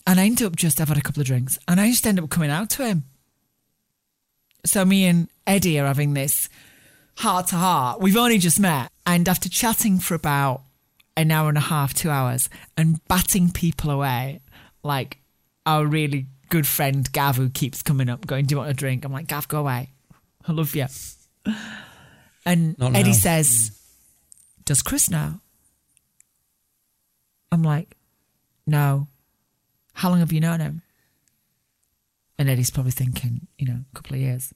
And 0.06 0.20
I 0.20 0.25
end 0.25 0.44
up 0.44 0.56
just 0.56 0.82
I've 0.82 0.89
had 0.89 0.98
a 0.98 1.01
couple 1.01 1.22
of 1.22 1.27
drinks 1.27 1.58
and 1.68 1.79
I 1.79 1.89
just 1.89 2.06
end 2.06 2.20
up 2.20 2.29
coming 2.29 2.51
out 2.51 2.70
to 2.72 2.86
him. 2.86 3.06
So 4.65 4.84
me 4.84 5.06
and 5.06 5.29
Eddie 5.48 5.79
are 5.79 5.88
having 5.88 6.13
this 6.13 6.50
heart 7.18 7.48
to 7.48 7.56
heart. 7.56 8.01
We've 8.01 8.18
only 8.18 8.38
just 8.38 8.60
met, 8.60 8.91
and 9.06 9.27
after 9.29 9.48
chatting 9.48 10.00
for 10.00 10.15
about 10.15 10.63
an 11.15 11.32
hour 11.32 11.48
and 11.48 11.58
a 11.58 11.62
half, 11.62 11.94
two 11.94 12.10
hours, 12.10 12.50
and 12.75 13.06
batting 13.08 13.51
people 13.51 13.89
away, 13.89 14.41
like 14.84 15.20
our 15.65 15.86
really 15.86 16.27
good 16.50 16.68
friend 16.68 17.10
Gav, 17.12 17.38
who 17.38 17.50
keeps 17.50 17.82
coming 17.82 18.10
up, 18.10 18.27
going, 18.27 18.46
"Do 18.46 18.53
you 18.53 18.58
want 18.58 18.70
a 18.70 18.74
drink?" 18.74 19.06
I'm 19.06 19.13
like, 19.13 19.27
"Gav, 19.27 19.48
go 19.48 19.60
away. 19.60 19.91
I 20.48 20.51
love 20.51 20.75
you." 20.75 20.86
And 22.46 22.77
Not 22.79 22.96
Eddie 22.96 23.10
now. 23.12 23.15
says, 23.15 23.72
"Does 24.65 24.81
Chris 24.81 25.10
know?" 25.10 25.39
I'm 27.51 27.63
like, 27.63 27.96
"No." 28.67 29.08
How 29.93 30.10
long 30.10 30.19
have 30.19 30.31
you 30.31 30.39
known 30.39 30.62
him? 30.62 30.81
And 32.38 32.50
Eddie's 32.50 32.69
probably 32.69 32.93
thinking, 32.93 33.48
you 33.58 33.67
know, 33.67 33.84
a 33.91 33.96
couple 33.96 34.15
of 34.15 34.22
years. 34.22 34.53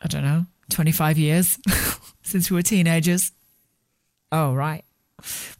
I 0.00 0.06
don't 0.08 0.22
know, 0.24 0.46
25 0.70 1.18
years 1.18 1.58
since 2.22 2.50
we 2.50 2.54
were 2.54 2.62
teenagers. 2.62 3.30
Oh, 4.32 4.54
right. 4.54 4.84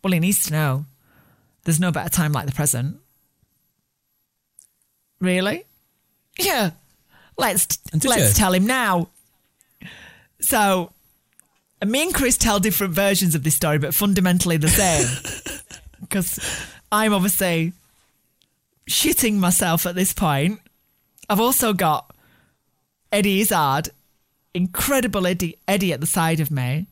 Well, 0.02 0.14
he 0.14 0.21
needs 0.21 0.47
to 0.47 0.52
know. 0.52 0.87
There's 1.64 1.80
no 1.80 1.92
better 1.92 2.09
time 2.09 2.33
like 2.33 2.47
the 2.47 2.52
present. 2.52 2.97
Really? 5.21 5.64
Yeah. 6.38 6.71
Let's 7.37 7.79
let's 7.93 8.29
you? 8.29 8.35
tell 8.35 8.53
him 8.53 8.67
now. 8.67 9.09
So, 10.41 10.93
me 11.85 12.03
and 12.03 12.14
Chris 12.14 12.37
tell 12.37 12.61
different 12.61 12.95
versions 12.95 13.35
of 13.35 13.43
this 13.43 13.55
story, 13.55 13.79
but 13.79 13.95
fundamentally 13.95 14.57
the 14.57 14.69
same. 14.69 15.07
Because 16.00 16.38
I'm 16.93 17.14
obviously 17.14 17.73
shitting 18.88 19.37
myself 19.37 19.87
at 19.87 19.95
this 19.95 20.12
point. 20.12 20.61
I've 21.31 21.41
also 21.41 21.73
got 21.73 22.14
Eddie 23.11 23.41
Izzard, 23.41 23.88
incredible 24.53 25.26
Eddie, 25.26 25.57
Eddie 25.67 25.95
at 25.95 26.00
the 26.00 26.07
side 26.07 26.41
of 26.41 26.50
me, 26.50 26.87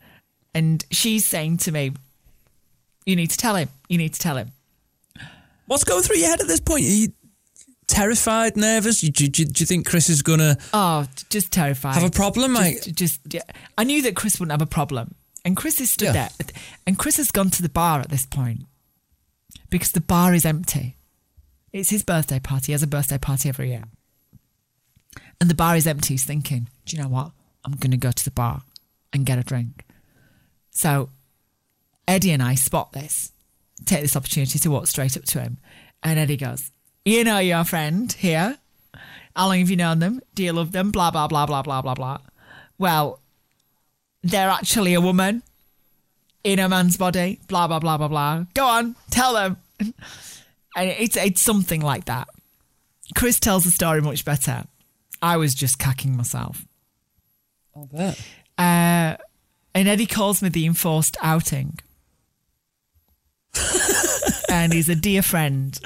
and 0.54 0.84
she's 0.90 1.26
saying 1.26 1.58
to 1.58 1.72
me, 1.72 1.92
"You 3.04 3.16
need 3.16 3.30
to 3.30 3.36
tell 3.36 3.54
him. 3.54 3.68
You 3.88 3.98
need 3.98 4.14
to 4.14 4.20
tell 4.20 4.38
him." 4.38 4.52
What's 5.66 5.84
going 5.84 6.02
through 6.02 6.16
your 6.16 6.30
head 6.30 6.40
at 6.40 6.48
this 6.48 6.60
point? 6.60 6.84
You 6.84 7.12
terrified, 7.92 8.56
nervous? 8.56 9.00
Do, 9.00 9.10
do, 9.10 9.28
do 9.28 9.42
you 9.60 9.66
think 9.66 9.86
Chris 9.86 10.08
is 10.08 10.22
going 10.22 10.38
to 10.40 10.56
Oh, 10.72 11.06
just 11.30 11.52
terrified. 11.52 11.94
have 11.94 12.02
a 12.04 12.10
problem? 12.10 12.54
Just, 12.54 12.94
just 12.94 13.20
yeah. 13.30 13.42
I 13.78 13.84
knew 13.84 14.02
that 14.02 14.16
Chris 14.16 14.40
wouldn't 14.40 14.52
have 14.52 14.62
a 14.62 14.66
problem. 14.70 15.14
And 15.44 15.56
Chris 15.56 15.80
is 15.80 15.90
stood 15.90 16.06
Yeah. 16.14 16.28
there. 16.38 16.46
And 16.86 16.98
Chris 16.98 17.16
has 17.18 17.30
gone 17.30 17.50
to 17.50 17.62
the 17.62 17.68
bar 17.68 18.00
at 18.00 18.08
this 18.08 18.26
point 18.26 18.62
because 19.70 19.92
the 19.92 20.00
bar 20.00 20.34
is 20.34 20.44
empty. 20.44 20.96
It's 21.72 21.90
his 21.90 22.02
birthday 22.02 22.38
party. 22.38 22.66
He 22.66 22.72
has 22.72 22.82
a 22.82 22.86
birthday 22.86 23.18
party 23.18 23.48
every 23.48 23.68
year. 23.70 23.84
And 25.40 25.50
the 25.50 25.54
bar 25.54 25.76
is 25.76 25.86
empty. 25.86 26.14
He's 26.14 26.24
thinking, 26.24 26.68
do 26.86 26.96
you 26.96 27.02
know 27.02 27.08
what? 27.08 27.32
I'm 27.64 27.72
going 27.72 27.90
to 27.90 27.96
go 27.96 28.10
to 28.12 28.24
the 28.24 28.30
bar 28.30 28.62
and 29.12 29.26
get 29.26 29.38
a 29.38 29.42
drink. 29.42 29.84
So 30.70 31.10
Eddie 32.06 32.30
and 32.32 32.42
I 32.42 32.54
spot 32.54 32.92
this, 32.92 33.32
take 33.84 34.02
this 34.02 34.16
opportunity 34.16 34.58
to 34.58 34.70
walk 34.70 34.86
straight 34.86 35.16
up 35.16 35.24
to 35.24 35.40
him. 35.40 35.58
And 36.02 36.18
Eddie 36.18 36.36
goes, 36.36 36.70
You 37.04 37.24
know 37.24 37.38
your 37.38 37.64
friend 37.64 38.12
here. 38.12 38.58
How 39.34 39.48
long 39.48 39.58
have 39.58 39.70
you 39.70 39.76
known 39.76 39.98
them? 39.98 40.20
Do 40.34 40.44
you 40.44 40.52
love 40.52 40.72
them? 40.72 40.90
Blah, 40.90 41.10
blah, 41.10 41.26
blah, 41.26 41.46
blah, 41.46 41.62
blah, 41.62 41.82
blah, 41.82 41.94
blah. 41.94 42.18
Well, 42.78 43.18
they're 44.22 44.50
actually 44.50 44.94
a 44.94 45.00
woman 45.00 45.42
in 46.44 46.58
a 46.58 46.68
man's 46.68 46.96
body. 46.96 47.40
Blah, 47.48 47.66
blah, 47.66 47.80
blah, 47.80 47.96
blah, 47.96 48.08
blah. 48.08 48.44
Go 48.54 48.66
on, 48.66 48.96
tell 49.10 49.34
them. 49.34 49.56
And 50.74 50.88
it's, 50.88 51.18
it's 51.18 51.42
something 51.42 51.82
like 51.82 52.06
that. 52.06 52.28
Chris 53.14 53.38
tells 53.38 53.64
the 53.64 53.70
story 53.70 54.00
much 54.00 54.24
better. 54.24 54.64
I 55.20 55.36
was 55.36 55.54
just 55.54 55.78
cacking 55.78 56.16
myself. 56.16 56.64
I 57.76 57.84
bet. 57.84 58.18
Uh, 58.56 59.22
and 59.74 59.88
Eddie 59.88 60.06
calls 60.06 60.42
me 60.42 60.48
the 60.48 60.64
enforced 60.64 61.18
outing. 61.20 61.78
and 64.48 64.72
he's 64.72 64.88
a 64.88 64.94
dear 64.94 65.20
friend. 65.20 65.78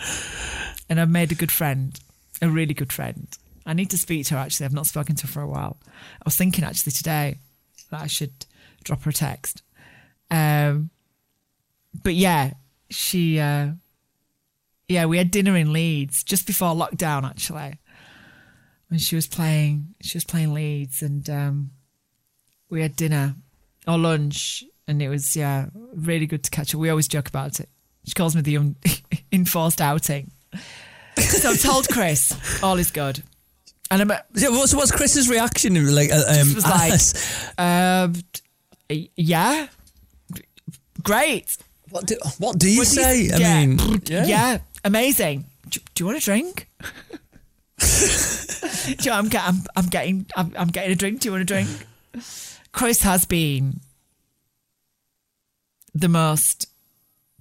And 0.88 1.00
I've 1.00 1.10
made 1.10 1.32
a 1.32 1.36
good 1.36 1.52
friend, 1.52 1.98
a 2.40 2.48
really 2.48 2.74
good 2.74 2.92
friend. 2.92 3.28
I 3.64 3.72
need 3.72 3.90
to 3.90 3.98
speak 3.98 4.26
to 4.26 4.34
her 4.34 4.40
actually. 4.40 4.66
I've 4.66 4.72
not 4.72 4.86
spoken 4.86 5.16
to 5.16 5.26
her 5.26 5.32
for 5.32 5.42
a 5.42 5.48
while. 5.48 5.78
I 5.86 6.22
was 6.24 6.36
thinking 6.36 6.64
actually 6.64 6.92
today 6.92 7.38
that 7.90 8.02
I 8.02 8.06
should 8.06 8.46
drop 8.84 9.02
her 9.02 9.10
a 9.10 9.14
text. 9.14 9.62
Um, 10.30 10.90
but 12.02 12.14
yeah, 12.14 12.52
she, 12.90 13.40
uh, 13.40 13.70
yeah, 14.88 15.06
we 15.06 15.18
had 15.18 15.30
dinner 15.30 15.56
in 15.56 15.72
Leeds 15.72 16.22
just 16.22 16.46
before 16.46 16.74
lockdown 16.74 17.28
actually. 17.28 17.80
When 18.88 19.00
she 19.00 19.16
was 19.16 19.26
playing, 19.26 19.94
she 20.00 20.16
was 20.16 20.24
playing 20.24 20.54
Leeds 20.54 21.02
and, 21.02 21.28
um, 21.28 21.70
we 22.68 22.82
had 22.82 22.96
dinner 22.96 23.34
or 23.86 23.98
lunch 23.98 24.64
and 24.86 25.00
it 25.02 25.08
was 25.08 25.36
yeah 25.36 25.66
really 25.94 26.26
good 26.26 26.42
to 26.42 26.50
catch 26.50 26.74
up 26.74 26.80
we 26.80 26.90
always 26.90 27.08
joke 27.08 27.28
about 27.28 27.60
it 27.60 27.68
she 28.04 28.14
calls 28.14 28.34
me 28.34 28.42
the 28.42 28.56
un- 28.56 28.76
enforced 29.32 29.80
outing 29.80 30.30
so 31.18 31.50
i've 31.50 31.60
told 31.62 31.88
chris 31.88 32.32
all 32.62 32.78
is 32.78 32.90
good. 32.90 33.22
And 33.90 34.02
i'm 34.02 34.10
Yeah, 34.34 34.48
what's 34.50 34.75
what's 34.75 34.90
Chris's 34.90 35.28
reaction? 35.28 35.75
Like, 35.94 36.10
uh, 36.10 36.25
um, 36.40 36.54
was 36.54 36.64
like- 36.64 37.58
um 37.58 38.14
yeah. 39.16 39.68
Great. 41.02 41.56
What 41.90 42.06
do 42.06 42.16
what 42.38 42.58
do 42.58 42.68
you 42.68 42.80
What 42.80 42.88
do 42.88 42.94
you- 43.00 43.02
say? 43.02 43.30
I 43.32 43.38
yeah, 43.38 43.64
mean, 43.66 44.02
yeah, 44.06 44.58
amazing. 44.84 45.44
Do, 45.68 45.78
do 45.94 46.02
you 46.02 46.06
want 46.06 46.18
a 46.18 46.25
drink? 46.25 46.68
Do 47.78 48.92
you 49.04 49.10
know, 49.10 49.16
I'm, 49.18 49.28
get, 49.28 49.42
I'm, 49.44 49.56
I'm 49.76 49.86
getting 49.86 50.26
I'm, 50.36 50.52
I'm 50.56 50.68
getting 50.68 50.92
a 50.92 50.94
drink. 50.94 51.20
Do 51.20 51.28
you 51.28 51.32
want 51.32 51.42
a 51.42 51.44
drink? 51.44 51.68
Chris 52.72 53.02
has 53.02 53.25
been 53.25 53.80
the 55.94 56.08
most 56.08 56.68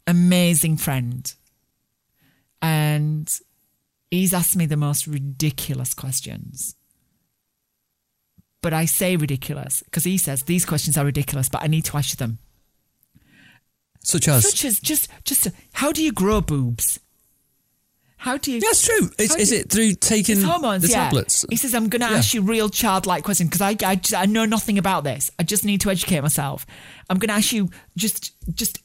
amazing 0.07 0.77
friend 0.77 1.34
and 2.65 3.39
he's 4.12 4.34
asked 4.34 4.55
me 4.55 4.65
the 4.65 4.77
most 4.77 5.05
ridiculous 5.07 5.93
questions 5.93 6.75
but 8.62 8.74
i 8.74 8.86
say 8.86 9.15
ridiculous 9.15 9.84
because 9.84 10.03
he 10.03 10.17
says 10.17 10.43
these 10.43 10.65
questions 10.65 10.98
are 10.98 11.05
ridiculous 11.05 11.50
but 11.50 11.62
i 11.62 11.67
need 11.67 11.86
to 11.86 11.95
ask 11.98 12.10
you 12.13 12.17
them 12.17 12.38
such 14.00 14.27
as 14.27 14.50
such 14.50 14.65
as 14.65 14.79
just 14.79 15.10
just 15.24 15.48
how 15.74 15.91
do 15.91 16.01
you 16.03 16.12
grow 16.12 16.41
boobs 16.41 16.99
how 18.17 18.38
do 18.38 18.51
you 18.51 18.58
yeah, 18.58 18.69
it's 18.69 18.86
true. 18.88 19.12
Is, 19.19 19.36
is 19.36 19.49
do- 19.49 19.56
it 19.58 19.69
through 19.69 19.93
taking 19.93 20.41
hormones, 20.41 20.82
the 20.82 20.89
yeah. 20.89 21.04
tablets? 21.04 21.45
He 21.49 21.58
says, 21.58 21.75
I'm 21.75 21.89
going 21.89 22.01
to 22.01 22.08
Yeah. 22.10 22.17
ask 22.17 22.34
you 22.34 22.41
real 22.41 22.69
childlike 22.69 23.23
questions 23.23 23.49
because 23.51 23.62
I, 23.62 23.75
I, 23.86 24.01
I 24.17 24.25
know 24.25 24.45
nothing 24.45 24.80
about 24.80 25.04
this. 25.04 25.30
I 25.38 25.43
just 25.43 25.63
need 25.63 25.82
to 25.82 25.91
educate 25.91 26.21
myself. 26.21 26.65
I'm 27.08 27.19
going 27.19 27.28
to 27.28 27.36
ask 27.36 27.51
you 27.54 27.69
just, 27.95 28.34
just 28.56 28.82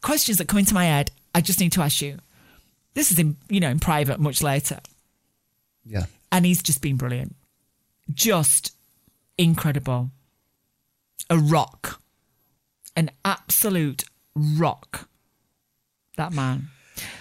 questions 0.00 0.38
that 0.38 0.46
come 0.46 0.60
into 0.60 0.74
my 0.74 0.84
head. 0.84 1.10
I 1.34 1.40
just 1.40 1.58
need 1.58 1.72
to 1.72 1.82
ask 1.82 2.00
you. 2.00 2.18
This 2.96 3.12
is 3.12 3.18
in, 3.18 3.36
you 3.50 3.60
know, 3.60 3.68
in 3.68 3.78
private 3.78 4.18
much 4.18 4.42
later. 4.42 4.80
Yeah. 5.84 6.06
And 6.32 6.46
he's 6.46 6.62
just 6.62 6.80
been 6.80 6.96
brilliant. 6.96 7.36
Just 8.12 8.72
incredible. 9.36 10.12
A 11.28 11.36
rock. 11.36 12.00
An 12.96 13.10
absolute 13.22 14.04
rock. 14.34 15.10
That 16.16 16.32
man. 16.32 16.68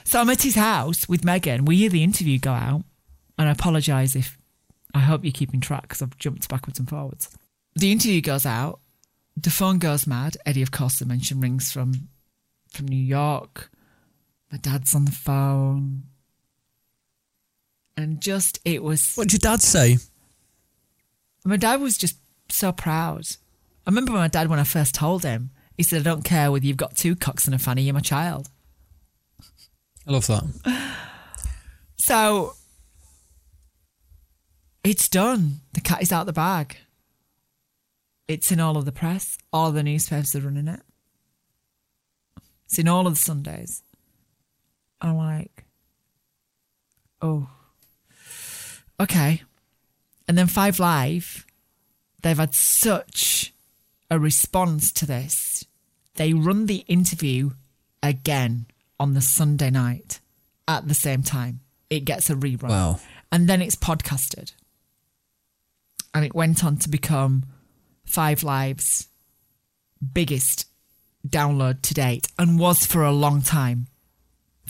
So 0.06 0.22
I'm 0.22 0.30
at 0.30 0.44
his 0.44 0.56
house 0.56 1.10
with 1.10 1.26
Megan. 1.26 1.66
We 1.66 1.76
hear 1.76 1.90
the 1.90 2.06
interview 2.06 2.40
go 2.40 2.54
out. 2.54 2.86
And 3.38 3.50
I 3.50 3.52
apologise 3.52 4.16
if 4.16 4.38
I 4.94 5.00
hope 5.00 5.26
you're 5.26 5.34
keeping 5.34 5.60
track 5.60 5.82
because 5.82 6.02
I've 6.02 6.18
jumped 6.18 6.48
backwards 6.48 6.80
and 6.80 6.88
forwards. 6.88 7.38
The 7.76 7.92
interview 7.92 8.22
goes 8.22 8.46
out. 8.46 8.80
The 9.36 9.50
phone 9.50 9.80
goes 9.80 10.08
mad. 10.08 10.38
Eddie, 10.46 10.62
of 10.62 10.72
course, 10.72 11.00
the 11.00 11.06
mention 11.06 11.42
rings 11.42 11.70
from 11.70 12.08
from 12.72 12.88
New 12.88 12.96
York. 12.96 13.70
My 14.56 14.60
dad's 14.60 14.96
on 14.96 15.04
the 15.04 15.12
phone. 15.12 16.04
And 17.98 18.22
just 18.22 18.58
it 18.64 18.82
was 18.82 19.14
What 19.16 19.28
did 19.28 19.44
your 19.44 19.52
dad 19.52 19.62
say? 19.62 19.98
my 21.44 21.58
dad 21.58 21.82
was 21.82 21.98
just 21.98 22.16
so 22.48 22.72
proud. 22.72 23.28
I 23.86 23.90
remember 23.90 24.14
when 24.14 24.22
my 24.22 24.30
dad 24.30 24.50
when 24.50 24.58
I 24.60 24.64
first 24.64 24.96
told 24.96 25.24
him, 25.24 25.50
he 25.76 25.84
said, 25.84 26.00
I 26.00 26.04
don't 26.04 26.24
care 26.24 26.54
whether 26.54 26.66
you've 26.66 26.78
got 26.78 26.96
two 26.96 27.18
cocks 27.18 27.48
and 27.48 27.54
a 27.54 27.60
fanny, 27.60 27.82
you're 27.82 27.94
my 27.94 28.00
child. 28.00 28.50
I 30.08 30.12
love 30.12 30.28
that. 30.28 30.46
So 31.98 32.54
it's 34.84 35.10
done. 35.10 35.62
The 35.74 35.82
cat 35.82 36.04
is 36.04 36.12
out 36.12 36.28
the 36.28 36.34
bag. 36.34 36.78
It's 38.28 38.52
in 38.52 38.60
all 38.60 38.78
of 38.78 38.86
the 38.86 38.92
press. 38.92 39.38
All 39.52 39.70
of 39.70 39.74
the 39.74 39.82
newspapers 39.82 40.36
are 40.36 40.42
running 40.42 40.68
it. 40.68 40.82
It's 42.66 42.78
in 42.78 42.88
all 42.88 43.08
of 43.08 43.14
the 43.14 43.20
Sundays. 43.20 43.82
I'm 45.06 45.18
like, 45.18 45.66
oh, 47.22 47.48
okay. 49.00 49.44
And 50.28 50.38
then 50.38 50.48
Five 50.48 50.80
Live, 50.80 51.46
they've 52.24 52.38
had 52.38 52.56
such 52.56 53.54
a 54.10 54.18
response 54.18 54.92
to 54.94 55.06
this. 55.06 55.66
They 56.16 56.34
run 56.34 56.66
the 56.66 56.84
interview 56.88 57.52
again 58.02 58.66
on 59.00 59.14
the 59.14 59.22
Sunday 59.22 59.70
night 59.70 60.22
at 60.68 60.88
the 60.88 60.94
same 60.94 61.22
time. 61.22 61.60
It 61.90 62.06
gets 62.06 62.30
a 62.30 62.36
rerun. 62.36 62.70
Wow. 62.70 63.00
And 63.32 63.48
then 63.48 63.62
it's 63.62 63.76
podcasted. 63.76 64.54
And 66.14 66.26
it 66.26 66.34
went 66.34 66.64
on 66.64 66.78
to 66.78 66.90
become 66.90 67.44
Five 68.06 68.42
Live's 68.42 69.08
biggest 70.14 70.68
download 71.28 71.82
to 71.84 71.94
date 71.94 72.28
and 72.40 72.60
was 72.60 72.86
for 72.86 73.04
a 73.04 73.12
long 73.12 73.42
time. 73.42 73.88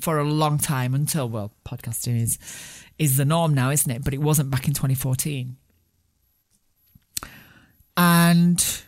For 0.01 0.19
a 0.19 0.23
long 0.23 0.57
time 0.57 0.93
until 0.93 1.29
well, 1.29 1.51
podcasting 1.65 2.21
is 2.21 2.37
is 2.97 3.17
the 3.17 3.25
norm 3.25 3.53
now, 3.53 3.71
isn't 3.71 3.91
it? 3.91 4.03
But 4.03 4.13
it 4.13 4.21
wasn't 4.21 4.49
back 4.49 4.67
in 4.67 4.73
2014. 4.73 5.57
And 7.97 8.83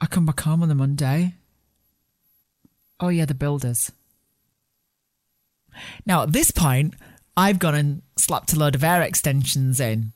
I 0.00 0.06
come 0.06 0.26
back 0.26 0.40
home 0.40 0.62
on 0.62 0.68
the 0.68 0.74
Monday. 0.74 1.34
Oh 2.98 3.08
yeah, 3.08 3.24
the 3.24 3.34
builders. 3.34 3.90
Now 6.06 6.22
at 6.22 6.32
this 6.32 6.50
point, 6.50 6.94
I've 7.36 7.58
gone 7.58 7.74
and 7.74 8.02
slapped 8.16 8.52
a 8.52 8.58
load 8.58 8.74
of 8.74 8.84
air 8.84 9.02
extensions 9.02 9.80
in. 9.80 10.12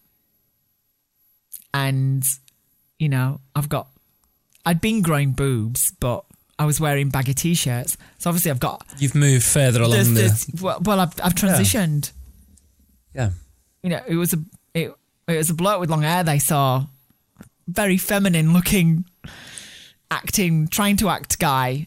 And, 1.72 2.24
you 2.98 3.08
know, 3.08 3.40
I've 3.56 3.68
got 3.68 3.88
I'd 4.64 4.80
been 4.80 5.02
growing 5.02 5.32
boobs, 5.32 5.92
but 5.98 6.24
I 6.58 6.64
was 6.66 6.80
wearing 6.80 7.08
baggy 7.08 7.34
t-shirts. 7.34 7.96
So 8.18 8.30
obviously 8.30 8.50
I've 8.50 8.60
got 8.60 8.86
You've 8.98 9.14
moved 9.14 9.44
further 9.44 9.82
along 9.82 10.14
this, 10.14 10.44
the. 10.44 10.64
well, 10.64 10.80
well, 10.82 11.00
I've, 11.00 11.14
I've 11.22 11.34
transitioned. 11.34 12.12
yeah. 13.14 13.30
You 13.82 13.90
know, 13.90 14.00
it 14.06 14.14
was 14.14 14.32
a 14.32 14.38
it, 14.72 14.94
it 15.28 15.36
was 15.36 15.50
a 15.50 15.54
bloke 15.54 15.80
with 15.80 15.90
long 15.90 16.02
hair 16.02 16.22
they 16.22 16.38
saw, 16.38 16.86
very 17.66 17.96
feminine 17.96 18.52
looking, 18.52 19.04
acting, 20.10 20.68
trying 20.68 20.96
to 20.98 21.08
act 21.08 21.38
guy, 21.38 21.86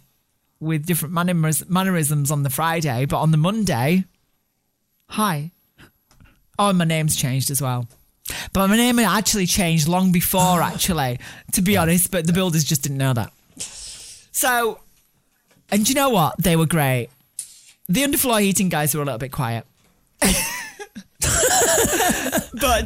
with 0.60 0.86
different 0.86 1.14
manneris- 1.14 1.70
mannerisms 1.70 2.32
on 2.32 2.44
the 2.44 2.50
Friday, 2.50 3.06
but 3.06 3.20
on 3.20 3.32
the 3.32 3.38
Monday, 3.38 4.06
hi. 5.10 5.52
Oh, 6.60 6.74
my 6.74 6.86
name's 6.86 7.16
changed 7.16 7.52
as 7.52 7.62
well. 7.62 7.88
But 8.54 8.68
my 8.68 8.76
name 8.76 8.98
had 8.98 9.06
actually 9.18 9.46
changed 9.46 9.88
long 9.88 10.12
before, 10.12 10.62
actually, 10.62 11.20
to 11.54 11.62
be 11.62 11.78
honest, 11.78 12.10
but 12.12 12.26
the 12.28 12.34
builders 12.34 12.64
just 12.64 12.82
didn't 12.84 12.98
know 12.98 13.14
that. 13.14 13.32
So, 14.38 14.80
and 15.72 15.90
you 15.90 15.96
know 15.96 16.10
what? 16.12 16.36
They 16.38 16.56
were 16.56 16.68
great. 16.68 17.10
The 17.90 18.04
underfloor 18.04 18.40
heating 18.40 18.70
guys 18.70 18.94
were 18.94 19.02
a 19.02 19.06
little 19.06 19.18
bit 19.18 19.32
quiet. 19.32 19.66
but 20.22 20.32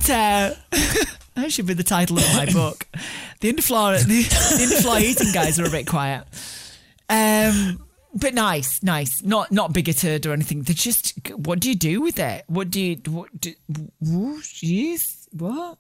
uh, 0.10 0.54
That 1.36 1.50
should 1.50 1.66
be 1.66 1.74
the 1.74 1.84
title 1.84 2.20
of 2.20 2.24
my 2.36 2.46
book. 2.46 2.88
The 3.42 3.52
underfloor, 3.52 4.00
the, 4.00 4.24
the 4.24 4.64
underfloor 4.64 5.02
eating 5.02 5.34
guys 5.34 5.60
are 5.60 5.66
a 5.66 5.70
bit 5.70 5.88
quiet. 5.88 6.24
Um, 7.10 7.86
but 8.14 8.34
nice, 8.34 8.82
nice. 8.82 9.22
Not 9.22 9.52
not 9.52 9.74
bigoted 9.74 10.26
or 10.26 10.32
anything. 10.32 10.62
They're 10.62 10.74
just. 10.74 11.20
What 11.36 11.60
do 11.60 11.68
you 11.68 11.76
do 11.76 12.00
with 12.00 12.18
it? 12.18 12.46
What 12.48 12.72
do 12.72 12.80
you? 12.80 12.96
What? 13.10 13.42
Do, 13.42 13.54
jeez, 14.02 15.28
what? 15.34 15.78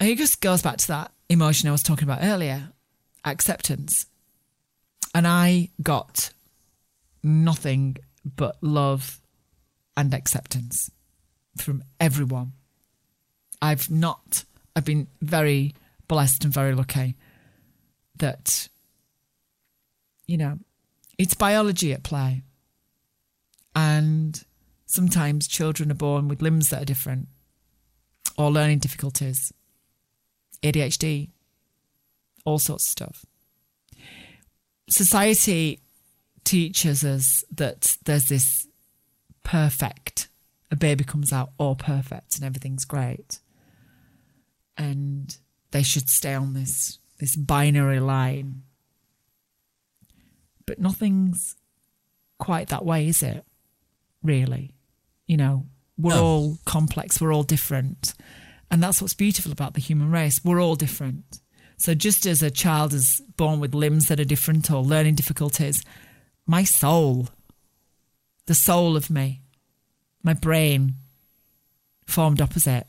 It 0.00 0.16
just 0.16 0.40
goes 0.40 0.62
back 0.62 0.78
to 0.78 0.88
that 0.88 1.12
emotion 1.28 1.68
I 1.68 1.72
was 1.72 1.82
talking 1.82 2.04
about 2.04 2.20
earlier, 2.22 2.70
acceptance. 3.24 4.06
And 5.14 5.26
I 5.26 5.70
got 5.82 6.32
nothing 7.22 7.96
but 8.24 8.56
love 8.60 9.20
and 9.96 10.14
acceptance 10.14 10.90
from 11.56 11.84
everyone. 12.00 12.52
I've 13.60 13.90
not. 13.90 14.44
I've 14.74 14.84
been 14.84 15.06
very 15.20 15.74
blessed 16.08 16.44
and 16.44 16.52
very 16.52 16.74
lucky 16.74 17.16
that 18.16 18.68
you 20.26 20.38
know, 20.38 20.58
it's 21.18 21.34
biology 21.34 21.92
at 21.92 22.02
play. 22.02 22.42
And 23.74 24.42
sometimes 24.86 25.46
children 25.46 25.90
are 25.90 25.94
born 25.94 26.26
with 26.26 26.40
limbs 26.40 26.70
that 26.70 26.82
are 26.82 26.86
different 26.86 27.28
or 28.38 28.50
learning 28.50 28.78
difficulties, 28.78 29.52
ADHD, 30.62 31.28
all 32.44 32.58
sorts 32.58 32.84
of 32.84 32.90
stuff. 32.90 33.26
Society 34.88 35.80
teaches 36.44 37.04
us 37.04 37.44
that 37.54 37.96
there's 38.04 38.28
this 38.28 38.66
perfect, 39.42 40.28
a 40.70 40.76
baby 40.76 41.04
comes 41.04 41.32
out 41.32 41.50
all 41.58 41.74
perfect 41.74 42.36
and 42.36 42.44
everything's 42.44 42.84
great. 42.84 43.38
And 44.76 45.36
they 45.70 45.82
should 45.82 46.08
stay 46.08 46.34
on 46.34 46.54
this 46.54 46.98
this 47.18 47.36
binary 47.36 48.00
line 48.00 48.62
but 50.66 50.78
nothing's 50.78 51.56
quite 52.38 52.68
that 52.68 52.84
way, 52.84 53.08
is 53.08 53.22
it? 53.22 53.44
Really? 54.22 54.74
You 55.26 55.36
know, 55.36 55.66
we're 55.98 56.18
all 56.18 56.58
complex, 56.64 57.20
we're 57.20 57.32
all 57.32 57.42
different. 57.42 58.14
And 58.70 58.82
that's 58.82 59.02
what's 59.02 59.14
beautiful 59.14 59.52
about 59.52 59.74
the 59.74 59.80
human 59.80 60.10
race. 60.10 60.40
We're 60.42 60.62
all 60.62 60.76
different. 60.76 61.41
So 61.76 61.94
just 61.94 62.26
as 62.26 62.42
a 62.42 62.50
child 62.50 62.92
is 62.92 63.20
born 63.36 63.60
with 63.60 63.74
limbs 63.74 64.08
that 64.08 64.20
are 64.20 64.24
different 64.24 64.70
or 64.70 64.82
learning 64.82 65.16
difficulties, 65.16 65.82
my 66.46 66.64
soul, 66.64 67.28
the 68.46 68.54
soul 68.54 68.96
of 68.96 69.10
me, 69.10 69.40
my 70.22 70.34
brain 70.34 70.94
formed 72.06 72.40
opposite 72.40 72.86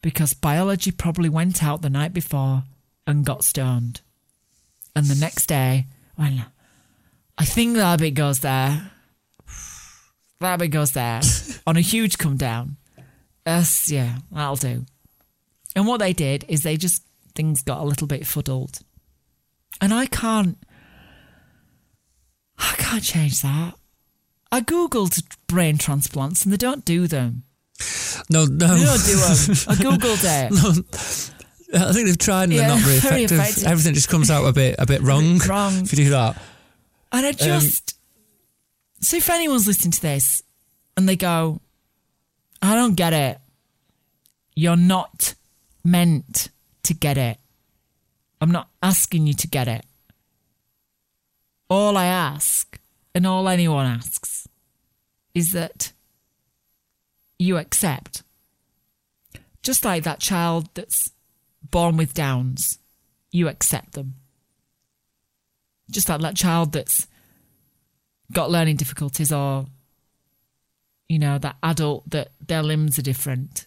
because 0.00 0.34
biology 0.34 0.90
probably 0.90 1.28
went 1.28 1.62
out 1.62 1.82
the 1.82 1.90
night 1.90 2.12
before 2.12 2.64
and 3.06 3.24
got 3.24 3.44
stoned. 3.44 4.00
And 4.94 5.06
the 5.06 5.14
next 5.14 5.46
day, 5.46 5.86
well, 6.18 6.46
I 7.38 7.44
think 7.44 7.76
that 7.76 8.00
bit 8.00 8.14
goes 8.14 8.40
there. 8.40 8.90
That 10.40 10.58
bit 10.58 10.68
goes 10.68 10.92
there 10.92 11.20
on 11.66 11.76
a 11.76 11.80
huge 11.80 12.18
come 12.18 12.36
down. 12.36 12.76
Yes, 13.46 13.90
yeah, 13.90 14.18
that'll 14.30 14.56
do. 14.56 14.84
And 15.74 15.86
what 15.86 15.98
they 15.98 16.12
did 16.12 16.44
is 16.48 16.62
they 16.62 16.76
just 16.76 17.02
things 17.34 17.62
got 17.62 17.80
a 17.80 17.84
little 17.84 18.06
bit 18.06 18.26
fuddled, 18.26 18.80
and 19.80 19.92
I 19.92 20.06
can't, 20.06 20.58
I 22.58 22.74
can't 22.78 23.02
change 23.02 23.42
that. 23.42 23.74
I 24.50 24.60
googled 24.60 25.22
brain 25.46 25.78
transplants 25.78 26.44
and 26.44 26.52
they 26.52 26.58
don't 26.58 26.84
do 26.84 27.06
them. 27.06 27.44
No, 28.28 28.44
no. 28.44 28.74
They 28.74 28.84
don't 28.84 29.04
do 29.04 29.16
them. 29.16 29.56
I 29.66 29.74
googled 29.80 30.24
it. 30.24 31.30
I 31.74 31.92
think 31.92 32.06
they've 32.06 32.18
tried 32.18 32.44
and 32.44 32.52
Yeah, 32.52 32.58
they're 32.60 32.68
not 32.68 32.80
very 32.80 32.98
very 32.98 33.24
effective. 33.24 33.38
effective. 33.40 33.64
Everything 33.64 33.94
just 33.94 34.10
comes 34.10 34.30
out 34.30 34.44
a 34.44 34.52
bit 34.52 34.74
a 34.78 34.84
bit 34.84 35.00
wrong. 35.00 35.38
wrong. 35.48 35.72
If 35.82 35.92
you 35.92 36.04
do 36.04 36.10
that. 36.10 36.36
And 37.12 37.24
I 37.26 37.30
um, 37.30 37.34
just. 37.36 37.96
so 39.00 39.16
if 39.16 39.30
anyone's 39.30 39.66
listening 39.66 39.92
to 39.92 40.02
this 40.02 40.42
and 40.98 41.08
they 41.08 41.16
go, 41.16 41.60
I 42.60 42.74
don't 42.74 42.94
get 42.94 43.14
it, 43.14 43.38
you're 44.54 44.76
not 44.76 45.34
meant 45.82 46.50
to 46.84 46.94
get 46.94 47.18
it. 47.18 47.38
I'm 48.40 48.50
not 48.50 48.68
asking 48.82 49.26
you 49.26 49.34
to 49.34 49.48
get 49.48 49.68
it. 49.68 49.84
All 51.70 51.96
I 51.96 52.06
ask, 52.06 52.78
and 53.14 53.26
all 53.26 53.48
anyone 53.48 53.86
asks, 53.86 54.48
is 55.34 55.52
that 55.52 55.92
you 57.38 57.56
accept. 57.56 58.22
Just 59.62 59.84
like 59.84 60.02
that 60.02 60.20
child 60.20 60.68
that's 60.74 61.10
born 61.62 61.96
with 61.96 62.14
Downs, 62.14 62.78
you 63.30 63.48
accept 63.48 63.92
them 63.92 64.14
just 65.92 66.08
like 66.08 66.20
that 66.22 66.34
child 66.34 66.72
that's 66.72 67.06
got 68.32 68.50
learning 68.50 68.76
difficulties 68.76 69.30
or 69.30 69.66
you 71.08 71.18
know 71.18 71.38
that 71.38 71.56
adult 71.62 72.08
that 72.10 72.32
their 72.44 72.62
limbs 72.62 72.98
are 72.98 73.02
different 73.02 73.66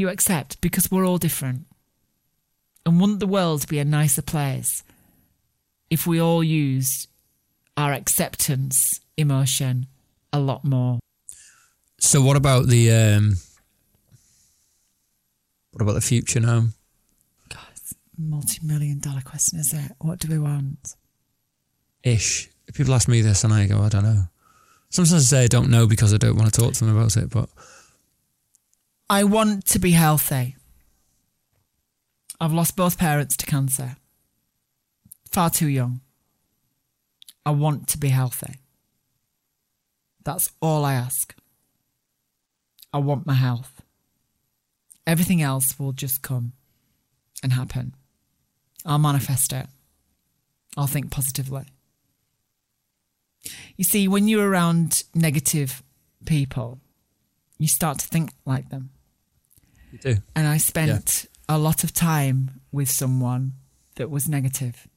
you 0.00 0.08
accept 0.08 0.60
because 0.60 0.90
we're 0.90 1.06
all 1.06 1.18
different 1.18 1.66
and 2.84 3.00
wouldn't 3.00 3.20
the 3.20 3.26
world 3.26 3.68
be 3.68 3.78
a 3.78 3.84
nicer 3.84 4.22
place 4.22 4.82
if 5.90 6.06
we 6.06 6.20
all 6.20 6.42
used 6.42 7.08
our 7.76 7.92
acceptance 7.92 9.00
emotion 9.16 9.86
a 10.32 10.40
lot 10.40 10.64
more 10.64 10.98
So 11.98 12.22
what 12.22 12.36
about 12.36 12.66
the 12.68 12.90
um 12.90 13.36
what 15.72 15.82
about 15.82 15.94
the 15.94 16.00
future 16.00 16.40
now? 16.40 16.60
God 17.48 17.60
multi-million 18.18 18.98
dollar 19.00 19.20
question 19.22 19.58
is 19.60 19.72
it 19.72 19.92
what 20.00 20.18
do 20.18 20.28
we 20.28 20.38
want 20.38 20.96
Ish. 22.02 22.48
People 22.72 22.94
ask 22.94 23.08
me 23.08 23.20
this 23.20 23.44
and 23.44 23.52
I 23.52 23.66
go, 23.66 23.82
I 23.82 23.90
don't 23.90 24.04
know. 24.04 24.22
Sometimes 24.88 25.14
I 25.14 25.18
say 25.36 25.44
I 25.44 25.48
don't 25.48 25.68
know 25.70 25.86
because 25.86 26.14
I 26.14 26.16
don't 26.16 26.36
want 26.36 26.50
to 26.52 26.60
talk 26.60 26.72
to 26.72 26.84
them 26.84 26.96
about 26.96 27.14
it, 27.16 27.28
but 27.28 27.48
I 29.10 29.24
want 29.24 29.66
to 29.66 29.80
be 29.80 29.90
healthy. 29.90 30.54
I've 32.40 32.52
lost 32.52 32.76
both 32.76 32.96
parents 32.96 33.36
to 33.38 33.44
cancer. 33.44 33.96
Far 35.32 35.50
too 35.50 35.66
young. 35.66 36.00
I 37.44 37.50
want 37.50 37.88
to 37.88 37.98
be 37.98 38.10
healthy. 38.10 38.60
That's 40.24 40.52
all 40.62 40.84
I 40.84 40.94
ask. 40.94 41.34
I 42.92 42.98
want 42.98 43.26
my 43.26 43.34
health. 43.34 43.82
Everything 45.08 45.42
else 45.42 45.76
will 45.76 45.92
just 45.92 46.22
come 46.22 46.52
and 47.42 47.54
happen. 47.54 47.96
I'll 48.86 49.00
manifest 49.00 49.52
it. 49.52 49.66
I'll 50.76 50.86
think 50.86 51.10
positively. 51.10 51.64
You 53.76 53.82
see, 53.82 54.06
when 54.06 54.28
you're 54.28 54.48
around 54.48 55.02
negative 55.16 55.82
people, 56.26 56.78
you 57.58 57.66
start 57.66 57.98
to 57.98 58.06
think 58.06 58.30
like 58.46 58.68
them 58.68 58.90
you 59.92 59.98
do. 59.98 60.16
and 60.36 60.46
I 60.46 60.56
spent 60.58 61.26
a 61.48 61.58
lot 61.58 61.84
of 61.84 61.92
time 61.92 62.60
with 62.72 62.90
someone 62.90 63.52
that 63.96 64.10
was 64.10 64.28
negative. 64.28 64.88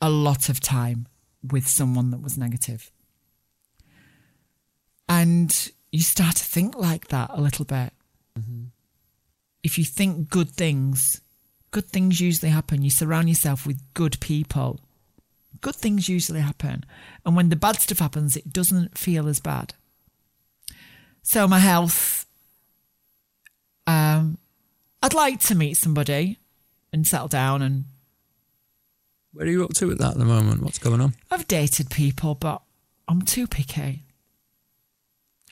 A 0.00 0.10
lot 0.10 0.48
of 0.48 0.60
time 0.60 1.06
with 1.42 1.68
someone 1.68 2.10
that 2.10 2.22
was 2.22 2.38
negative. 2.38 2.90
And 5.08 5.70
you 5.90 6.00
start 6.00 6.36
to 6.36 6.44
think 6.44 6.74
like 6.74 7.08
that 7.08 7.30
a 7.32 7.40
little 7.40 7.64
bit. 7.64 7.92
Mm-hmm. 8.38 8.64
If 9.62 9.78
you 9.78 9.84
think 9.84 10.30
good 10.30 10.50
things, 10.50 11.20
good 11.70 11.86
things 11.86 12.20
usually 12.20 12.50
happen. 12.50 12.82
You 12.82 12.90
surround 12.90 13.28
yourself 13.28 13.66
with 13.66 13.80
good 13.94 14.18
people. 14.20 14.80
Good 15.60 15.76
things 15.76 16.08
usually 16.08 16.40
happen. 16.40 16.84
And 17.26 17.36
when 17.36 17.50
the 17.50 17.56
bad 17.56 17.78
stuff 17.80 17.98
happens, 17.98 18.36
it 18.36 18.52
doesn't 18.52 18.96
feel 18.96 19.28
as 19.28 19.38
bad. 19.38 19.74
So, 21.22 21.46
my 21.46 21.60
health 21.60 22.26
um, 23.86 24.38
I'd 25.02 25.14
like 25.14 25.40
to 25.40 25.54
meet 25.54 25.74
somebody 25.76 26.38
and 26.92 27.06
settle 27.06 27.28
down. 27.28 27.62
And 27.62 27.84
Where 29.32 29.46
are 29.46 29.50
you 29.50 29.64
up 29.64 29.74
to 29.74 29.86
with 29.86 29.98
that 29.98 30.12
at 30.12 30.18
the 30.18 30.24
moment? 30.24 30.62
What's 30.62 30.78
going 30.78 31.00
on? 31.00 31.14
I've 31.30 31.48
dated 31.48 31.90
people, 31.90 32.34
but 32.34 32.62
I'm 33.08 33.22
too 33.22 33.46
picky. 33.46 34.04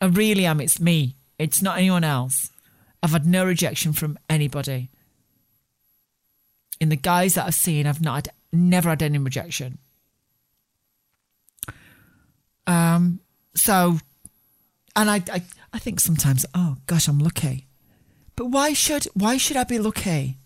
I 0.01 0.07
really 0.07 0.47
am. 0.47 0.61
It's 0.61 0.81
me. 0.81 1.17
It's 1.39 1.63
not 1.63 1.79
anyone 1.79 2.05
else. 2.05 2.51
I've 3.03 3.11
had 3.13 3.27
no 3.27 3.45
rejection 3.45 3.93
from 3.93 4.19
anybody. 4.29 4.91
In 6.81 6.89
the 6.89 6.97
guys 6.97 7.35
that 7.35 7.47
I've 7.47 7.55
seen, 7.55 7.87
I've 7.87 8.01
not 8.01 8.27
had, 8.27 8.35
never 8.53 8.91
had 8.91 9.03
any 9.03 9.19
rejection. 9.19 9.79
Um. 12.67 13.21
So, 13.55 13.99
and 14.95 15.11
I, 15.11 15.17
I, 15.33 15.43
I 15.73 15.79
think 15.81 15.99
sometimes, 15.99 16.47
oh 16.55 16.77
gosh, 16.87 17.09
I'm 17.09 17.19
lucky. 17.19 17.67
But 18.41 18.47
why 18.47 18.73
should 18.73 19.05
why 19.13 19.37
should 19.37 19.59
I 19.59 19.65
be 19.65 19.79
lucky? 19.79 20.39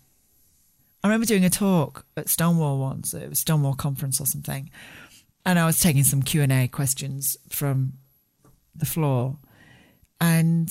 I 1.01 1.07
remember 1.07 1.25
doing 1.25 1.45
a 1.45 1.49
talk 1.49 2.05
at 2.17 2.27
Stonewall 2.27 2.77
once. 2.77 3.13
It 3.13 3.29
was 3.29 3.39
Stonewall 3.39 3.73
conference 3.73 4.19
or 4.19 4.25
something, 4.25 4.69
and 5.45 5.57
I 5.57 5.65
was 5.65 5.79
taking 5.79 6.03
some 6.03 6.21
Q 6.21 6.41
and 6.41 6.51
A 6.51 6.67
questions 6.67 7.37
from 7.47 7.93
the 8.75 8.85
floor, 8.85 9.37
and 10.19 10.67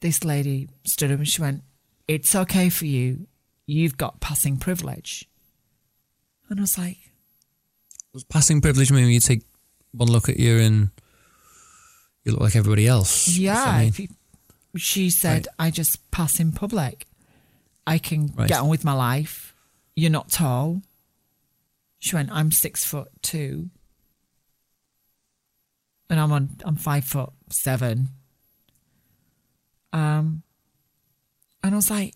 this 0.00 0.24
lady 0.24 0.68
stood 0.82 1.12
up 1.12 1.18
and 1.18 1.28
she 1.28 1.40
went, 1.40 1.62
It's 2.08 2.34
okay 2.34 2.68
for 2.68 2.86
you. 2.86 3.28
You've 3.68 3.96
got 3.96 4.18
passing 4.18 4.56
privilege. 4.56 5.28
And 6.50 6.58
I 6.58 6.62
was 6.62 6.76
like, 6.76 6.98
Was 8.12 8.24
passing 8.24 8.60
privilege 8.60 8.90
mean 8.90 9.08
you 9.08 9.20
take 9.20 9.44
one 9.92 10.10
look 10.10 10.28
at 10.28 10.40
you 10.40 10.58
and 10.58 10.90
you 12.24 12.32
look 12.32 12.40
like 12.40 12.56
everybody 12.56 12.88
else? 12.88 13.28
Yeah. 13.28 13.82
if 13.82 14.00
you- 14.00 14.08
she 14.76 15.10
said, 15.10 15.48
I 15.58 15.70
just 15.70 16.10
pass 16.10 16.38
in 16.40 16.52
public. 16.52 17.06
I 17.86 17.98
can 17.98 18.32
Right. 18.34 18.48
get 18.48 18.60
on 18.60 18.68
with 18.68 18.84
my 18.84 18.92
life. 18.92 19.54
You're 19.94 20.10
not 20.10 20.30
tall. 20.30 20.82
She 21.98 22.14
went, 22.16 22.30
I'm 22.30 22.50
six 22.52 22.84
foot 22.84 23.08
two. 23.22 23.70
And 26.08 26.20
I'm 26.20 26.30
on 26.32 26.50
I'm 26.64 26.76
five 26.76 27.04
foot 27.04 27.30
seven. 27.50 28.08
Um 29.92 30.42
and 31.62 31.74
I 31.74 31.76
was 31.76 31.90
like, 31.90 32.14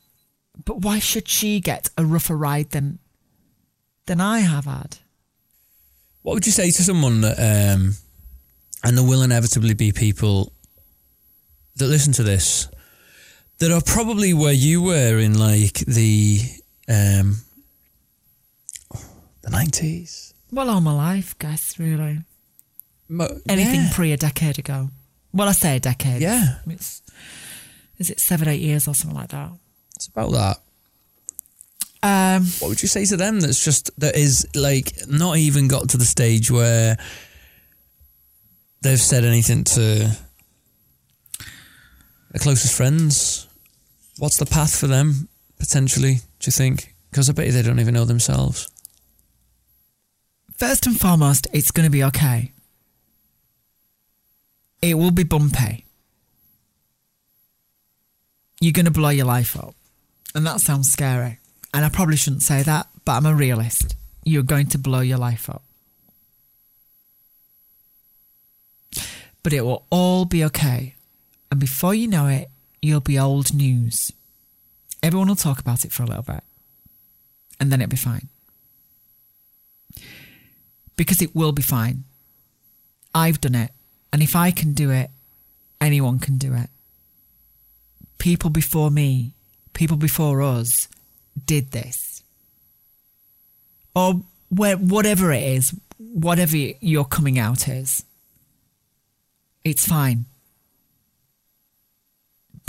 but 0.64 0.78
why 0.80 0.98
should 0.98 1.28
she 1.28 1.60
get 1.60 1.90
a 1.96 2.04
rougher 2.04 2.36
ride 2.36 2.70
than 2.70 2.98
than 4.06 4.20
I 4.20 4.40
have 4.40 4.64
had? 4.64 4.98
What 6.22 6.34
would 6.34 6.46
you 6.46 6.52
say 6.52 6.70
to 6.70 6.82
someone 6.82 7.22
that, 7.22 7.38
um, 7.38 7.94
and 8.84 8.96
there 8.98 9.04
will 9.06 9.22
inevitably 9.22 9.72
be 9.74 9.90
people 9.90 10.52
that 11.76 11.86
listen 11.86 12.12
to 12.14 12.22
this 12.22 12.68
that 13.58 13.70
are 13.70 13.82
probably 13.82 14.34
where 14.34 14.52
you 14.52 14.82
were 14.82 15.18
in 15.18 15.38
like 15.38 15.74
the 15.86 16.40
um, 16.88 17.36
the 19.42 19.50
nineties. 19.50 20.34
Well, 20.50 20.68
all 20.68 20.80
my 20.80 20.92
life, 20.92 21.38
guess, 21.38 21.78
really. 21.78 22.20
Mo- 23.08 23.40
anything 23.48 23.82
yeah. 23.82 23.90
pre 23.92 24.12
a 24.12 24.16
decade 24.16 24.58
ago. 24.58 24.88
Well, 25.32 25.48
I 25.48 25.52
say 25.52 25.76
a 25.76 25.80
decade. 25.80 26.22
Yeah. 26.22 26.58
It's, 26.66 27.02
is 27.98 28.10
it 28.10 28.18
seven, 28.18 28.48
eight 28.48 28.60
years 28.60 28.88
or 28.88 28.94
something 28.94 29.16
like 29.16 29.28
that? 29.28 29.52
It's 29.94 30.08
about 30.08 30.32
that. 30.32 30.56
Um, 32.02 32.46
What 32.60 32.68
would 32.68 32.82
you 32.82 32.88
say 32.88 33.04
to 33.04 33.16
them? 33.16 33.40
That's 33.40 33.62
just 33.62 33.90
that 34.00 34.16
is 34.16 34.46
like 34.54 34.92
not 35.06 35.36
even 35.36 35.68
got 35.68 35.90
to 35.90 35.98
the 35.98 36.04
stage 36.04 36.50
where 36.50 36.96
they've 38.80 39.00
said 39.00 39.24
anything 39.24 39.64
to 39.64 40.16
their 42.30 42.40
closest 42.40 42.76
friends. 42.76 43.46
What's 44.18 44.36
the 44.38 44.46
path 44.46 44.78
for 44.78 44.86
them 44.86 45.28
potentially? 45.58 46.14
Do 46.14 46.46
you 46.46 46.52
think? 46.52 46.94
Because 47.10 47.28
I 47.28 47.32
bet 47.32 47.46
you 47.46 47.52
they 47.52 47.62
don't 47.62 47.80
even 47.80 47.94
know 47.94 48.04
themselves. 48.04 48.68
first 50.56 50.86
and 50.86 50.98
foremost, 51.00 51.48
it's 51.52 51.70
going 51.70 51.86
to 51.86 51.90
be 51.90 52.04
okay. 52.04 52.52
It 54.82 54.94
will 54.94 55.10
be 55.10 55.24
bumpy. 55.24 55.86
You're 58.60 58.72
going 58.72 58.84
to 58.84 58.90
blow 58.90 59.08
your 59.08 59.26
life 59.26 59.56
up. 59.56 59.74
And 60.34 60.46
that 60.46 60.60
sounds 60.60 60.92
scary. 60.92 61.38
And 61.72 61.84
I 61.84 61.88
probably 61.88 62.16
shouldn't 62.16 62.42
say 62.42 62.62
that, 62.62 62.88
but 63.04 63.12
I'm 63.12 63.26
a 63.26 63.34
realist. 63.34 63.96
You're 64.24 64.42
going 64.42 64.66
to 64.68 64.78
blow 64.78 65.00
your 65.00 65.18
life 65.18 65.48
up. 65.48 65.62
But 69.42 69.54
it 69.54 69.62
will 69.62 69.86
all 69.90 70.26
be 70.26 70.44
okay. 70.44 70.94
And 71.50 71.58
before 71.58 71.94
you 71.94 72.06
know 72.06 72.28
it, 72.28 72.48
you'll 72.80 73.00
be 73.00 73.18
old 73.18 73.52
news. 73.52 74.12
Everyone 75.02 75.28
will 75.28 75.36
talk 75.36 75.58
about 75.58 75.84
it 75.84 75.92
for 75.92 76.02
a 76.02 76.06
little 76.06 76.22
bit. 76.22 76.42
And 77.58 77.70
then 77.70 77.80
it'll 77.80 77.90
be 77.90 77.96
fine. 77.96 78.28
Because 80.96 81.20
it 81.20 81.34
will 81.34 81.52
be 81.52 81.62
fine. 81.62 82.04
I've 83.14 83.40
done 83.40 83.54
it. 83.54 83.70
And 84.12 84.22
if 84.22 84.36
I 84.36 84.50
can 84.50 84.72
do 84.72 84.90
it, 84.90 85.10
anyone 85.80 86.18
can 86.18 86.36
do 86.36 86.54
it. 86.54 86.68
People 88.18 88.50
before 88.50 88.90
me, 88.90 89.32
people 89.72 89.96
before 89.96 90.42
us 90.42 90.88
did 91.46 91.72
this. 91.72 92.22
Or 93.94 94.22
whatever 94.50 95.32
it 95.32 95.42
is, 95.42 95.74
whatever 95.98 96.56
your 96.56 97.04
coming 97.04 97.38
out 97.38 97.68
is, 97.68 98.04
it's 99.64 99.86
fine. 99.86 100.26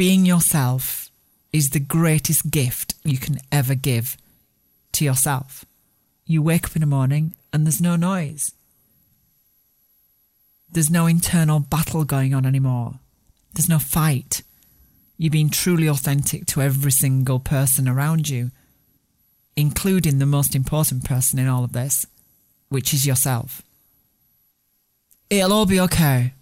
Being 0.01 0.25
yourself 0.25 1.11
is 1.53 1.69
the 1.69 1.79
greatest 1.79 2.49
gift 2.49 2.95
you 3.03 3.19
can 3.19 3.37
ever 3.51 3.75
give 3.75 4.17
to 4.93 5.05
yourself. 5.05 5.63
You 6.25 6.41
wake 6.41 6.65
up 6.65 6.75
in 6.75 6.79
the 6.79 6.87
morning 6.87 7.35
and 7.53 7.67
there's 7.67 7.79
no 7.79 7.95
noise. 7.95 8.53
There's 10.71 10.89
no 10.89 11.05
internal 11.05 11.59
battle 11.59 12.03
going 12.03 12.33
on 12.33 12.47
anymore. 12.47 12.95
There's 13.53 13.69
no 13.69 13.77
fight. 13.77 14.41
You've 15.19 15.33
been 15.33 15.51
truly 15.51 15.85
authentic 15.85 16.47
to 16.47 16.63
every 16.63 16.91
single 16.91 17.39
person 17.39 17.87
around 17.87 18.27
you, 18.27 18.49
including 19.55 20.17
the 20.17 20.25
most 20.25 20.55
important 20.55 21.05
person 21.05 21.37
in 21.37 21.47
all 21.47 21.63
of 21.63 21.73
this, 21.73 22.07
which 22.69 22.91
is 22.91 23.05
yourself. 23.05 23.61
It'll 25.29 25.53
all 25.53 25.67
be 25.67 25.79
okay. 25.79 26.33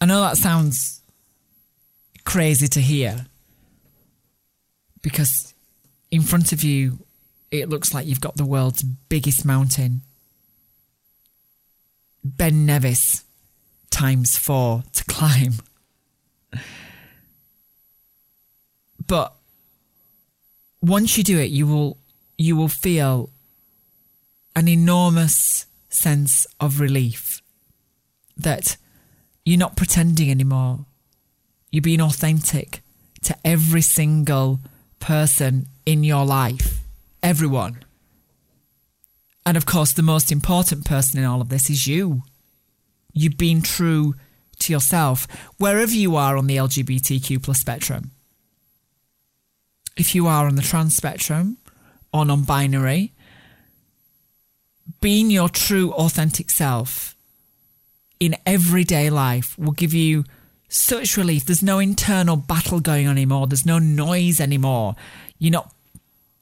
I 0.00 0.06
know 0.06 0.22
that 0.22 0.38
sounds 0.38 0.95
crazy 2.26 2.68
to 2.68 2.80
hear 2.80 3.26
because 5.00 5.54
in 6.10 6.20
front 6.20 6.52
of 6.52 6.62
you, 6.62 6.98
it 7.50 7.70
looks 7.70 7.94
like 7.94 8.06
you've 8.06 8.20
got 8.20 8.36
the 8.36 8.44
world's 8.44 8.82
biggest 8.82 9.44
mountain. 9.44 10.02
Ben 12.24 12.66
Nevis 12.66 13.24
times 13.88 14.36
four 14.36 14.82
to 14.92 15.04
climb. 15.04 15.54
But 19.06 19.32
once 20.82 21.16
you 21.16 21.22
do 21.22 21.38
it, 21.38 21.50
you 21.50 21.66
will 21.66 21.96
you 22.36 22.56
will 22.56 22.68
feel 22.68 23.30
an 24.56 24.66
enormous 24.66 25.66
sense 25.88 26.46
of 26.58 26.80
relief 26.80 27.40
that 28.36 28.76
you're 29.44 29.58
not 29.58 29.76
pretending 29.76 30.30
anymore. 30.30 30.86
You're 31.76 31.82
being 31.82 32.00
authentic 32.00 32.80
to 33.24 33.36
every 33.44 33.82
single 33.82 34.60
person 34.98 35.66
in 35.84 36.04
your 36.04 36.24
life, 36.24 36.80
everyone. 37.22 37.84
And 39.44 39.58
of 39.58 39.66
course, 39.66 39.92
the 39.92 40.00
most 40.00 40.32
important 40.32 40.86
person 40.86 41.18
in 41.18 41.26
all 41.26 41.42
of 41.42 41.50
this 41.50 41.68
is 41.68 41.86
you. 41.86 42.22
You've 43.12 43.36
been 43.36 43.60
true 43.60 44.14
to 44.60 44.72
yourself, 44.72 45.26
wherever 45.58 45.92
you 45.92 46.16
are 46.16 46.38
on 46.38 46.46
the 46.46 46.56
LGBTQ 46.56 47.42
plus 47.42 47.60
spectrum. 47.60 48.10
If 49.98 50.14
you 50.14 50.26
are 50.26 50.46
on 50.46 50.54
the 50.54 50.62
trans 50.62 50.96
spectrum 50.96 51.58
or 52.10 52.24
non 52.24 52.44
binary, 52.44 53.12
being 55.02 55.30
your 55.30 55.50
true, 55.50 55.92
authentic 55.92 56.48
self 56.48 57.14
in 58.18 58.34
everyday 58.46 59.10
life 59.10 59.58
will 59.58 59.72
give 59.72 59.92
you 59.92 60.24
such 60.68 61.16
relief. 61.16 61.44
There's 61.44 61.62
no 61.62 61.78
internal 61.78 62.36
battle 62.36 62.80
going 62.80 63.06
on 63.06 63.12
anymore. 63.12 63.46
There's 63.46 63.66
no 63.66 63.78
noise 63.78 64.40
anymore. 64.40 64.96
You're 65.38 65.52
not 65.52 65.72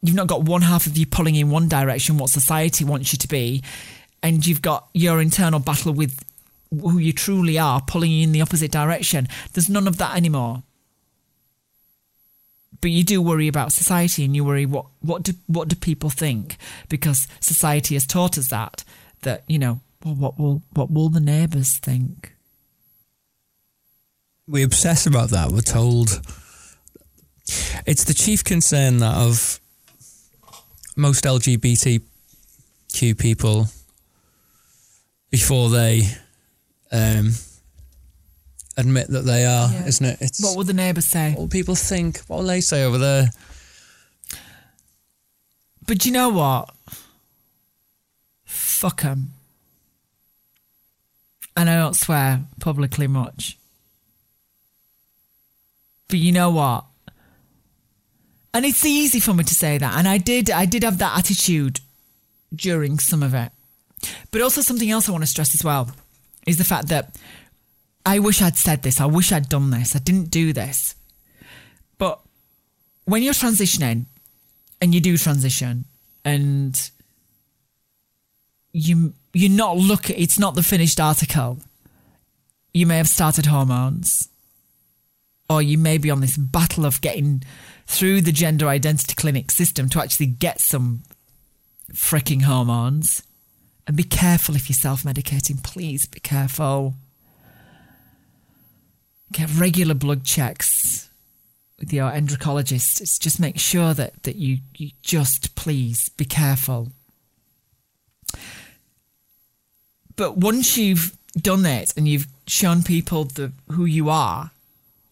you've 0.02 0.16
not 0.16 0.26
got 0.26 0.42
one 0.42 0.62
half 0.62 0.86
of 0.86 0.98
you 0.98 1.06
pulling 1.06 1.34
in 1.34 1.50
one 1.50 1.68
direction 1.68 2.18
what 2.18 2.30
society 2.30 2.84
wants 2.84 3.12
you 3.12 3.18
to 3.18 3.28
be, 3.28 3.62
and 4.22 4.46
you've 4.46 4.62
got 4.62 4.88
your 4.92 5.20
internal 5.20 5.60
battle 5.60 5.92
with 5.92 6.22
who 6.70 6.98
you 6.98 7.12
truly 7.12 7.58
are 7.58 7.80
pulling 7.80 8.10
you 8.10 8.22
in 8.24 8.32
the 8.32 8.40
opposite 8.40 8.70
direction. 8.70 9.28
There's 9.52 9.68
none 9.68 9.86
of 9.86 9.98
that 9.98 10.16
anymore. 10.16 10.62
But 12.80 12.90
you 12.90 13.02
do 13.04 13.22
worry 13.22 13.48
about 13.48 13.72
society 13.72 14.24
and 14.24 14.36
you 14.36 14.44
worry 14.44 14.66
what, 14.66 14.86
what 15.00 15.22
do 15.22 15.32
what 15.46 15.68
do 15.68 15.76
people 15.76 16.10
think? 16.10 16.58
Because 16.88 17.26
society 17.40 17.94
has 17.94 18.06
taught 18.06 18.36
us 18.36 18.48
that 18.48 18.84
that, 19.22 19.44
you 19.46 19.58
know, 19.58 19.80
well, 20.04 20.14
what 20.14 20.38
will 20.38 20.62
what 20.74 20.90
will 20.90 21.08
the 21.08 21.20
neighbours 21.20 21.78
think? 21.78 22.33
We 24.46 24.62
obsess 24.62 25.06
about 25.06 25.30
that. 25.30 25.50
We're 25.52 25.60
told 25.60 26.20
it's 27.86 28.04
the 28.04 28.14
chief 28.14 28.44
concern 28.44 28.98
that 28.98 29.14
of 29.16 29.60
most 30.96 31.24
LGBTQ 31.24 33.18
people 33.18 33.66
before 35.30 35.68
they 35.70 36.02
um, 36.92 37.32
admit 38.76 39.08
that 39.08 39.22
they 39.24 39.44
are, 39.44 39.70
Yeah. 39.72 39.86
isn't 39.86 40.06
it? 40.06 40.18
It's 40.20 40.42
What 40.42 40.56
will 40.56 40.64
the 40.64 40.72
neighbours 40.72 41.06
say? 41.06 41.30
what 41.30 41.38
will 41.40 41.48
people 41.48 41.74
think? 41.74 42.18
What 42.28 42.38
will 42.38 42.46
they 42.46 42.60
say 42.60 42.84
over 42.84 42.98
there? 42.98 43.30
But 45.86 46.06
you 46.06 46.12
know 46.12 46.28
what? 46.30 46.70
Fuck 48.44 49.04
'em. 49.04 49.32
And 51.56 51.68
I 51.70 51.76
don't 51.76 51.94
swear 51.96 52.44
publicly 52.60 53.06
much. 53.06 53.58
But 56.14 56.20
you 56.20 56.30
know 56.30 56.50
what? 56.50 56.84
And 58.54 58.64
it's 58.64 58.86
easy 58.86 59.18
for 59.18 59.34
me 59.34 59.42
to 59.42 59.52
say 59.52 59.78
that. 59.78 59.98
And 59.98 60.06
I 60.06 60.16
did 60.16 60.48
I 60.48 60.64
did 60.64 60.84
have 60.84 60.98
that 60.98 61.18
attitude 61.18 61.80
during 62.54 63.00
some 63.00 63.20
of 63.20 63.34
it. 63.34 63.50
But 64.30 64.40
also 64.40 64.60
something 64.60 64.88
else 64.88 65.08
I 65.08 65.10
want 65.10 65.24
to 65.24 65.26
stress 65.26 65.56
as 65.56 65.64
well 65.64 65.90
is 66.46 66.56
the 66.56 66.62
fact 66.62 66.86
that 66.90 67.18
I 68.06 68.20
wish 68.20 68.40
I'd 68.40 68.56
said 68.56 68.84
this. 68.84 69.00
I 69.00 69.06
wish 69.06 69.32
I'd 69.32 69.48
done 69.48 69.70
this. 69.70 69.96
I 69.96 69.98
didn't 69.98 70.30
do 70.30 70.52
this. 70.52 70.94
But 71.98 72.20
when 73.06 73.24
you're 73.24 73.34
transitioning 73.34 74.06
and 74.80 74.94
you 74.94 75.00
do 75.00 75.16
transition 75.16 75.84
and 76.24 76.90
you 78.72 79.14
you're 79.32 79.50
not 79.50 79.78
look 79.78 80.10
it's 80.10 80.38
not 80.38 80.54
the 80.54 80.62
finished 80.62 81.00
article. 81.00 81.58
You 82.72 82.86
may 82.86 82.98
have 82.98 83.08
started 83.08 83.46
hormones 83.46 84.28
or 85.48 85.62
you 85.62 85.78
may 85.78 85.98
be 85.98 86.10
on 86.10 86.20
this 86.20 86.36
battle 86.36 86.86
of 86.86 87.00
getting 87.00 87.42
through 87.86 88.20
the 88.22 88.32
gender 88.32 88.68
identity 88.68 89.14
clinic 89.14 89.50
system 89.50 89.88
to 89.90 90.00
actually 90.00 90.26
get 90.26 90.60
some 90.60 91.02
freaking 91.92 92.42
hormones. 92.42 93.22
And 93.86 93.96
be 93.96 94.04
careful 94.04 94.56
if 94.56 94.70
you're 94.70 94.74
self 94.74 95.02
medicating. 95.02 95.62
Please 95.62 96.06
be 96.06 96.20
careful. 96.20 96.94
Get 99.32 99.54
regular 99.54 99.94
blood 99.94 100.24
checks 100.24 101.10
with 101.78 101.92
your 101.92 102.10
endocrinologist. 102.10 103.20
Just 103.20 103.40
make 103.40 103.58
sure 103.58 103.92
that, 103.92 104.22
that 104.22 104.36
you, 104.36 104.58
you 104.76 104.90
just 105.02 105.54
please 105.54 106.08
be 106.10 106.24
careful. 106.24 106.92
But 110.16 110.38
once 110.38 110.78
you've 110.78 111.16
done 111.36 111.66
it 111.66 111.92
and 111.96 112.06
you've 112.06 112.28
shown 112.46 112.82
people 112.82 113.24
the, 113.24 113.52
who 113.72 113.84
you 113.84 114.08
are, 114.08 114.52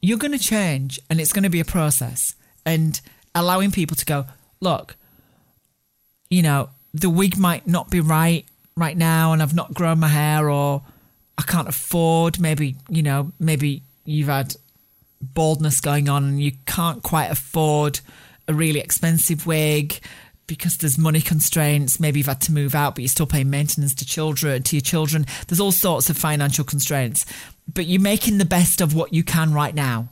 you're 0.03 0.19
going 0.19 0.33
to 0.33 0.39
change 0.39 1.01
and 1.09 1.21
it's 1.21 1.33
going 1.33 1.45
to 1.45 1.51
be 1.51 1.61
a 1.61 1.65
process. 1.65 2.35
And 2.67 3.01
allowing 3.35 3.71
people 3.71 3.97
to 3.97 4.05
go, 4.05 4.27
look, 4.61 4.97
you 6.29 6.43
know, 6.43 6.69
the 6.93 7.09
wig 7.09 7.39
might 7.39 7.67
not 7.67 7.91
be 7.91 8.01
right 8.01 8.45
right 8.77 8.97
now 8.97 9.33
and 9.33 9.43
I've 9.43 9.55
not 9.55 9.75
grown 9.75 10.01
my 10.01 10.09
hair 10.09 10.51
or 10.51 10.83
I 11.37 11.43
can't 11.43 11.69
afford 11.69 12.41
maybe, 12.41 12.77
you 12.89 13.03
know, 13.03 13.33
maybe 13.39 13.83
you've 14.05 14.29
had 14.29 14.55
baldness 15.21 15.81
going 15.81 16.09
on 16.09 16.25
and 16.25 16.43
you 16.43 16.53
can't 16.67 17.03
quite 17.03 17.31
afford 17.31 18.01
a 18.49 18.55
really 18.55 18.81
expensive 18.81 19.47
wig 19.47 20.01
because 20.47 20.77
there's 20.79 20.99
money 20.99 21.21
constraints. 21.21 22.01
Maybe 22.01 22.21
you've 22.21 22.27
had 22.27 22.41
to 22.43 22.53
move 22.53 22.75
out, 22.75 22.95
but 22.95 23.03
you're 23.03 23.09
still 23.09 23.27
paying 23.27 23.51
maintenance 23.51 23.95
to 23.97 24.07
children, 24.07 24.63
to 24.65 24.77
your 24.77 24.83
children. 24.83 25.27
There's 25.47 25.61
all 25.61 25.73
sorts 25.73 26.11
of 26.11 26.17
financial 26.17 26.65
constraints, 26.65 27.25
but 27.67 27.87
you're 27.87 28.01
making 28.01 28.39
the 28.39 28.45
best 28.45 28.81
of 28.81 28.95
what 28.95 29.13
you 29.13 29.23
can 29.23 29.53
right 29.53 29.75
now. 29.75 30.09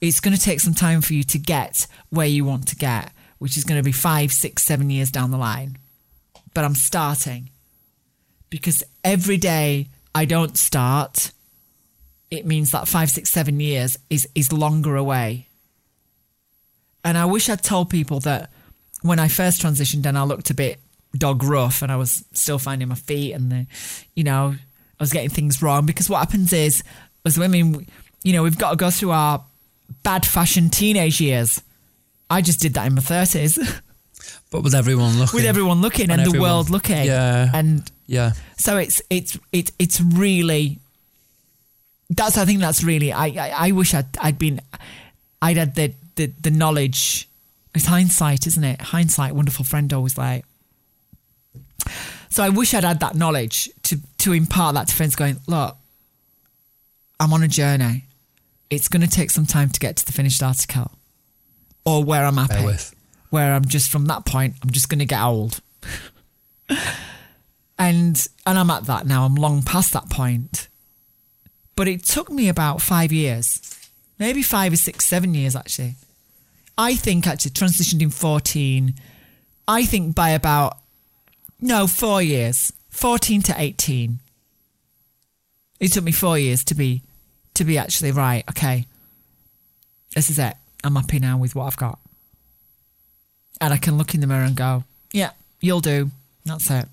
It's 0.00 0.20
going 0.20 0.36
to 0.36 0.42
take 0.42 0.60
some 0.60 0.74
time 0.74 1.00
for 1.00 1.14
you 1.14 1.22
to 1.24 1.38
get 1.38 1.86
where 2.10 2.26
you 2.26 2.44
want 2.44 2.68
to 2.68 2.76
get, 2.76 3.12
which 3.38 3.56
is 3.56 3.64
going 3.64 3.80
to 3.80 3.84
be 3.84 3.92
five, 3.92 4.32
six, 4.32 4.62
seven 4.62 4.90
years 4.90 5.10
down 5.10 5.30
the 5.30 5.38
line. 5.38 5.78
But 6.54 6.64
I'm 6.64 6.74
starting 6.74 7.50
because 8.50 8.82
every 9.02 9.36
day 9.36 9.88
I 10.14 10.24
don't 10.24 10.56
start, 10.56 11.32
it 12.30 12.46
means 12.46 12.70
that 12.70 12.88
five, 12.88 13.10
six, 13.10 13.30
seven 13.30 13.60
years 13.60 13.98
is, 14.10 14.28
is 14.34 14.52
longer 14.52 14.96
away. 14.96 15.48
And 17.04 17.16
I 17.16 17.24
wish 17.24 17.48
I'd 17.48 17.62
told 17.62 17.88
people 17.88 18.20
that 18.20 18.50
when 19.02 19.18
I 19.18 19.28
first 19.28 19.62
transitioned 19.62 20.06
and 20.06 20.18
I 20.18 20.24
looked 20.24 20.50
a 20.50 20.54
bit 20.54 20.80
dog 21.16 21.42
rough 21.42 21.82
and 21.82 21.90
I 21.90 21.96
was 21.96 22.24
still 22.32 22.58
finding 22.58 22.88
my 22.88 22.94
feet 22.94 23.32
and 23.32 23.50
the, 23.50 23.66
you 24.14 24.24
know, 24.24 24.56
I 24.98 25.02
was 25.02 25.12
getting 25.12 25.30
things 25.30 25.60
wrong 25.62 25.86
because 25.86 26.08
what 26.08 26.18
happens 26.18 26.52
is, 26.52 26.82
as 27.24 27.36
women, 27.38 27.86
you 28.22 28.32
know, 28.32 28.42
we've 28.42 28.58
got 28.58 28.70
to 28.70 28.76
go 28.76 28.90
through 28.90 29.10
our 29.10 29.44
bad 30.02 30.24
fashion 30.26 30.70
teenage 30.70 31.20
years. 31.20 31.62
I 32.30 32.40
just 32.42 32.60
did 32.60 32.74
that 32.74 32.86
in 32.86 32.94
my 32.94 33.00
30s 33.02 33.58
But 34.50 34.62
with 34.62 34.74
everyone 34.74 35.18
looking. 35.18 35.36
with 35.38 35.44
everyone 35.44 35.80
looking 35.80 36.10
and, 36.10 36.20
And 36.20 36.32
the 36.32 36.40
world 36.40 36.70
looking. 36.70 37.04
Yeah. 37.04 37.50
And 37.52 37.88
Yeah. 38.06 38.32
so 38.56 38.76
it's 38.78 39.02
it's 39.10 39.38
it's 39.52 39.70
it's 39.78 40.00
really 40.00 40.78
that's 42.10 42.38
I 42.38 42.44
think 42.44 42.60
that's 42.60 42.82
really 42.84 43.12
I 43.12 43.26
I, 43.26 43.68
I 43.68 43.70
wish 43.72 43.92
I'd 43.94 44.06
I'd 44.20 44.38
been 44.38 44.60
I'd 45.42 45.56
had 45.56 45.74
the, 45.74 45.92
the 46.14 46.32
the 46.40 46.50
knowledge. 46.50 47.28
It's 47.74 47.86
hindsight, 47.86 48.46
isn't 48.46 48.64
it? 48.64 48.80
Hindsight, 48.80 49.34
wonderful 49.34 49.64
friend 49.64 49.92
always 49.92 50.16
like. 50.16 50.44
So 52.30 52.42
I 52.42 52.48
wish 52.48 52.72
I'd 52.74 52.84
had 52.84 53.00
that 53.00 53.14
knowledge 53.14 53.68
to 53.84 53.98
to 54.26 54.32
impart 54.32 54.74
that 54.74 54.88
to 54.88 54.94
friends. 54.94 55.16
Going, 55.16 55.40
look, 55.46 55.76
I'm 57.18 57.32
on 57.32 57.42
a 57.42 57.48
journey. 57.48 58.04
It's 58.68 58.88
going 58.88 59.02
to 59.02 59.08
take 59.08 59.30
some 59.30 59.46
time 59.46 59.70
to 59.70 59.80
get 59.80 59.96
to 59.96 60.06
the 60.06 60.12
finished 60.12 60.42
article, 60.42 60.90
or 61.84 62.04
where 62.04 62.24
I'm 62.24 62.38
at, 62.38 62.92
where 63.30 63.54
I'm 63.54 63.64
just 63.64 63.90
from 63.90 64.06
that 64.06 64.24
point. 64.26 64.54
I'm 64.62 64.70
just 64.70 64.88
going 64.88 64.98
to 64.98 65.06
get 65.06 65.22
old 65.22 65.60
and 67.78 68.28
and 68.46 68.58
I'm 68.58 68.70
at 68.70 68.84
that 68.86 69.06
now. 69.06 69.24
I'm 69.24 69.34
long 69.34 69.62
past 69.62 69.92
that 69.92 70.10
point. 70.10 70.68
But 71.74 71.88
it 71.88 72.04
took 72.04 72.30
me 72.30 72.48
about 72.48 72.80
five 72.80 73.12
years, 73.12 73.60
maybe 74.18 74.42
five 74.42 74.72
or 74.72 74.76
six, 74.76 75.04
seven 75.04 75.34
years 75.34 75.54
actually. 75.54 75.96
I 76.78 76.94
think 76.94 77.26
actually 77.26 77.52
transitioned 77.52 78.02
in 78.02 78.10
fourteen. 78.10 78.94
I 79.68 79.84
think 79.84 80.14
by 80.14 80.30
about 80.30 80.78
no 81.60 81.86
four 81.86 82.22
years, 82.22 82.72
fourteen 82.96 83.42
to 83.42 83.54
eighteen. 83.60 84.18
It 85.78 85.92
took 85.92 86.04
me 86.04 86.12
four 86.12 86.38
years 86.38 86.64
to 86.64 86.74
be 86.74 87.02
to 87.54 87.64
be 87.64 87.78
actually 87.78 88.12
right. 88.12 88.44
Okay, 88.50 88.86
this 90.14 90.30
is 90.30 90.38
it. 90.38 90.54
I'm 90.82 90.96
happy 90.96 91.18
now 91.18 91.38
with 91.38 91.54
what 91.54 91.66
I've 91.66 91.76
got, 91.76 91.98
and 93.60 93.72
I 93.72 93.76
can 93.76 93.98
look 93.98 94.14
in 94.14 94.20
the 94.20 94.26
mirror 94.26 94.44
and 94.44 94.56
go, 94.56 94.84
"Yeah, 95.12 95.30
you'll 95.60 95.80
do." 95.80 96.10
That's 96.44 96.70
it 96.70 96.88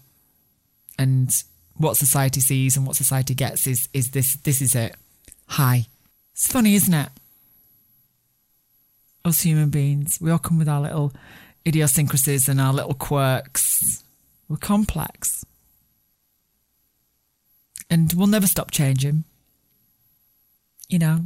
and 0.98 1.44
what 1.78 1.98
society 1.98 2.40
sees 2.40 2.78
and 2.78 2.86
what 2.86 2.96
society 2.96 3.34
gets 3.34 3.68
is 3.68 3.90
is 3.94 4.12
this 4.12 4.36
this 4.38 4.62
is 4.62 4.76
it 4.76 4.96
hi 5.48 5.88
it's 6.34 6.48
funny 6.48 6.76
isn't 6.76 6.94
it 6.94 7.10
us 9.26 9.42
human 9.42 9.70
beings 9.70 10.20
we 10.22 10.32
all 10.32 10.40
come 10.40 10.58
with 10.60 10.70
our 10.70 10.82
little 10.82 11.12
idiosyncrasies 11.68 12.48
and 12.48 12.60
our 12.62 12.74
little 12.74 12.94
quirks 12.94 14.04
we're 14.48 14.58
complex 14.58 15.46
and 17.94 18.14
we'll 18.14 18.28
never 18.28 18.48
stop 18.48 18.72
changing 18.72 19.24
you 20.90 21.00
know 21.00 21.26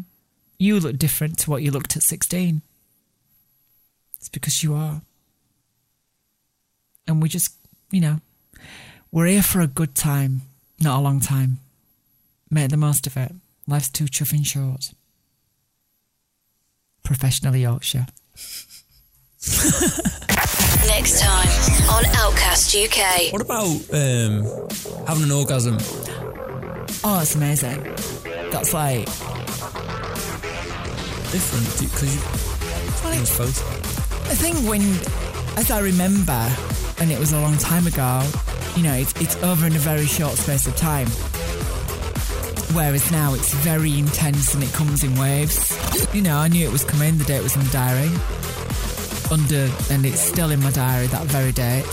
you 0.60 0.80
look 0.80 0.97
different 0.97 1.38
to 1.39 1.49
what 1.49 1.62
you 1.62 1.71
looked 1.71 1.95
at 1.95 2.03
16 2.03 2.62
it's 4.17 4.30
because 4.30 4.63
you 4.63 4.73
are 4.73 5.01
and 7.08 7.21
we 7.21 7.30
just 7.30 7.53
you 7.91 8.01
know 8.01 8.19
we're 9.12 9.27
here 9.27 9.41
for 9.41 9.62
a 9.62 9.67
good 9.67 9.95
time, 9.95 10.41
not 10.80 10.99
a 10.99 11.01
long 11.01 11.19
time. 11.19 11.60
Make 12.49 12.69
the 12.69 12.77
most 12.77 13.08
of 13.08 13.17
it. 13.17 13.32
Life's 13.67 13.89
too 13.89 14.06
chuffing 14.06 14.45
short. 14.45 14.93
Professional 17.03 17.56
Yorkshire. 17.56 18.08
Next 20.88 21.21
time 21.21 21.49
on 21.89 22.06
Outcast 22.15 22.75
UK. 22.75 23.32
What 23.32 23.41
about 23.41 23.65
um, 23.93 24.43
having 25.08 25.23
an 25.23 25.32
orgasm? 25.32 25.77
Oh, 27.04 27.19
it's 27.21 27.36
amazing. 27.36 27.84
That's 28.52 28.73
like, 28.73 29.06
Different 31.32 31.89
because 31.91 32.15
you. 32.15 32.21
I. 33.04 33.17
I 34.30 34.34
think 34.34 34.56
when, 34.69 34.82
as 35.58 35.71
I 35.71 35.80
remember, 35.80 36.50
and 37.00 37.12
it 37.12 37.19
was 37.19 37.34
a 37.34 37.39
long 37.39 37.58
time 37.58 37.86
ago, 37.86 38.23
you 38.76 38.84
know, 38.84 38.93
it's, 38.93 39.13
it's 39.21 39.36
over 39.43 39.65
in 39.67 39.76
a 39.76 39.80
very 39.80 40.06
short 40.06 40.34
space 40.34 40.67
of 40.67 40.76
time. 40.78 41.08
Whereas 42.76 43.12
now 43.12 43.34
it's 43.34 43.54
very 43.56 43.97
intense 43.97 44.54
and 44.54 44.63
it 44.63 44.71
comes 44.73 45.04
in 45.04 45.15
waves. 45.19 45.78
You 46.13 46.21
know, 46.21 46.38
I 46.38 46.47
knew 46.47 46.65
it 46.65 46.71
was 46.71 46.84
coming 46.84 47.17
the 47.17 47.23
day 47.26 47.38
it 47.38 47.43
was 47.43 47.56
in 47.56 47.63
the 47.63 47.71
diary. 47.71 48.10
Under, 49.30 49.69
and 49.91 50.06
it's 50.06 50.21
still 50.21 50.52
in 50.52 50.62
my 50.62 50.71
diary 50.71 51.08
that 51.08 51.26
very 51.26 51.52
date. 51.52 51.86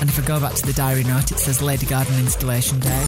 And 0.00 0.10
if 0.10 0.18
I 0.18 0.26
go 0.26 0.40
back 0.40 0.54
to 0.54 0.66
the 0.66 0.74
diary 0.74 1.04
note, 1.04 1.30
it 1.30 1.38
says 1.38 1.62
Lady 1.62 1.86
Garden 1.86 2.18
installation 2.18 2.80
day. 2.80 3.02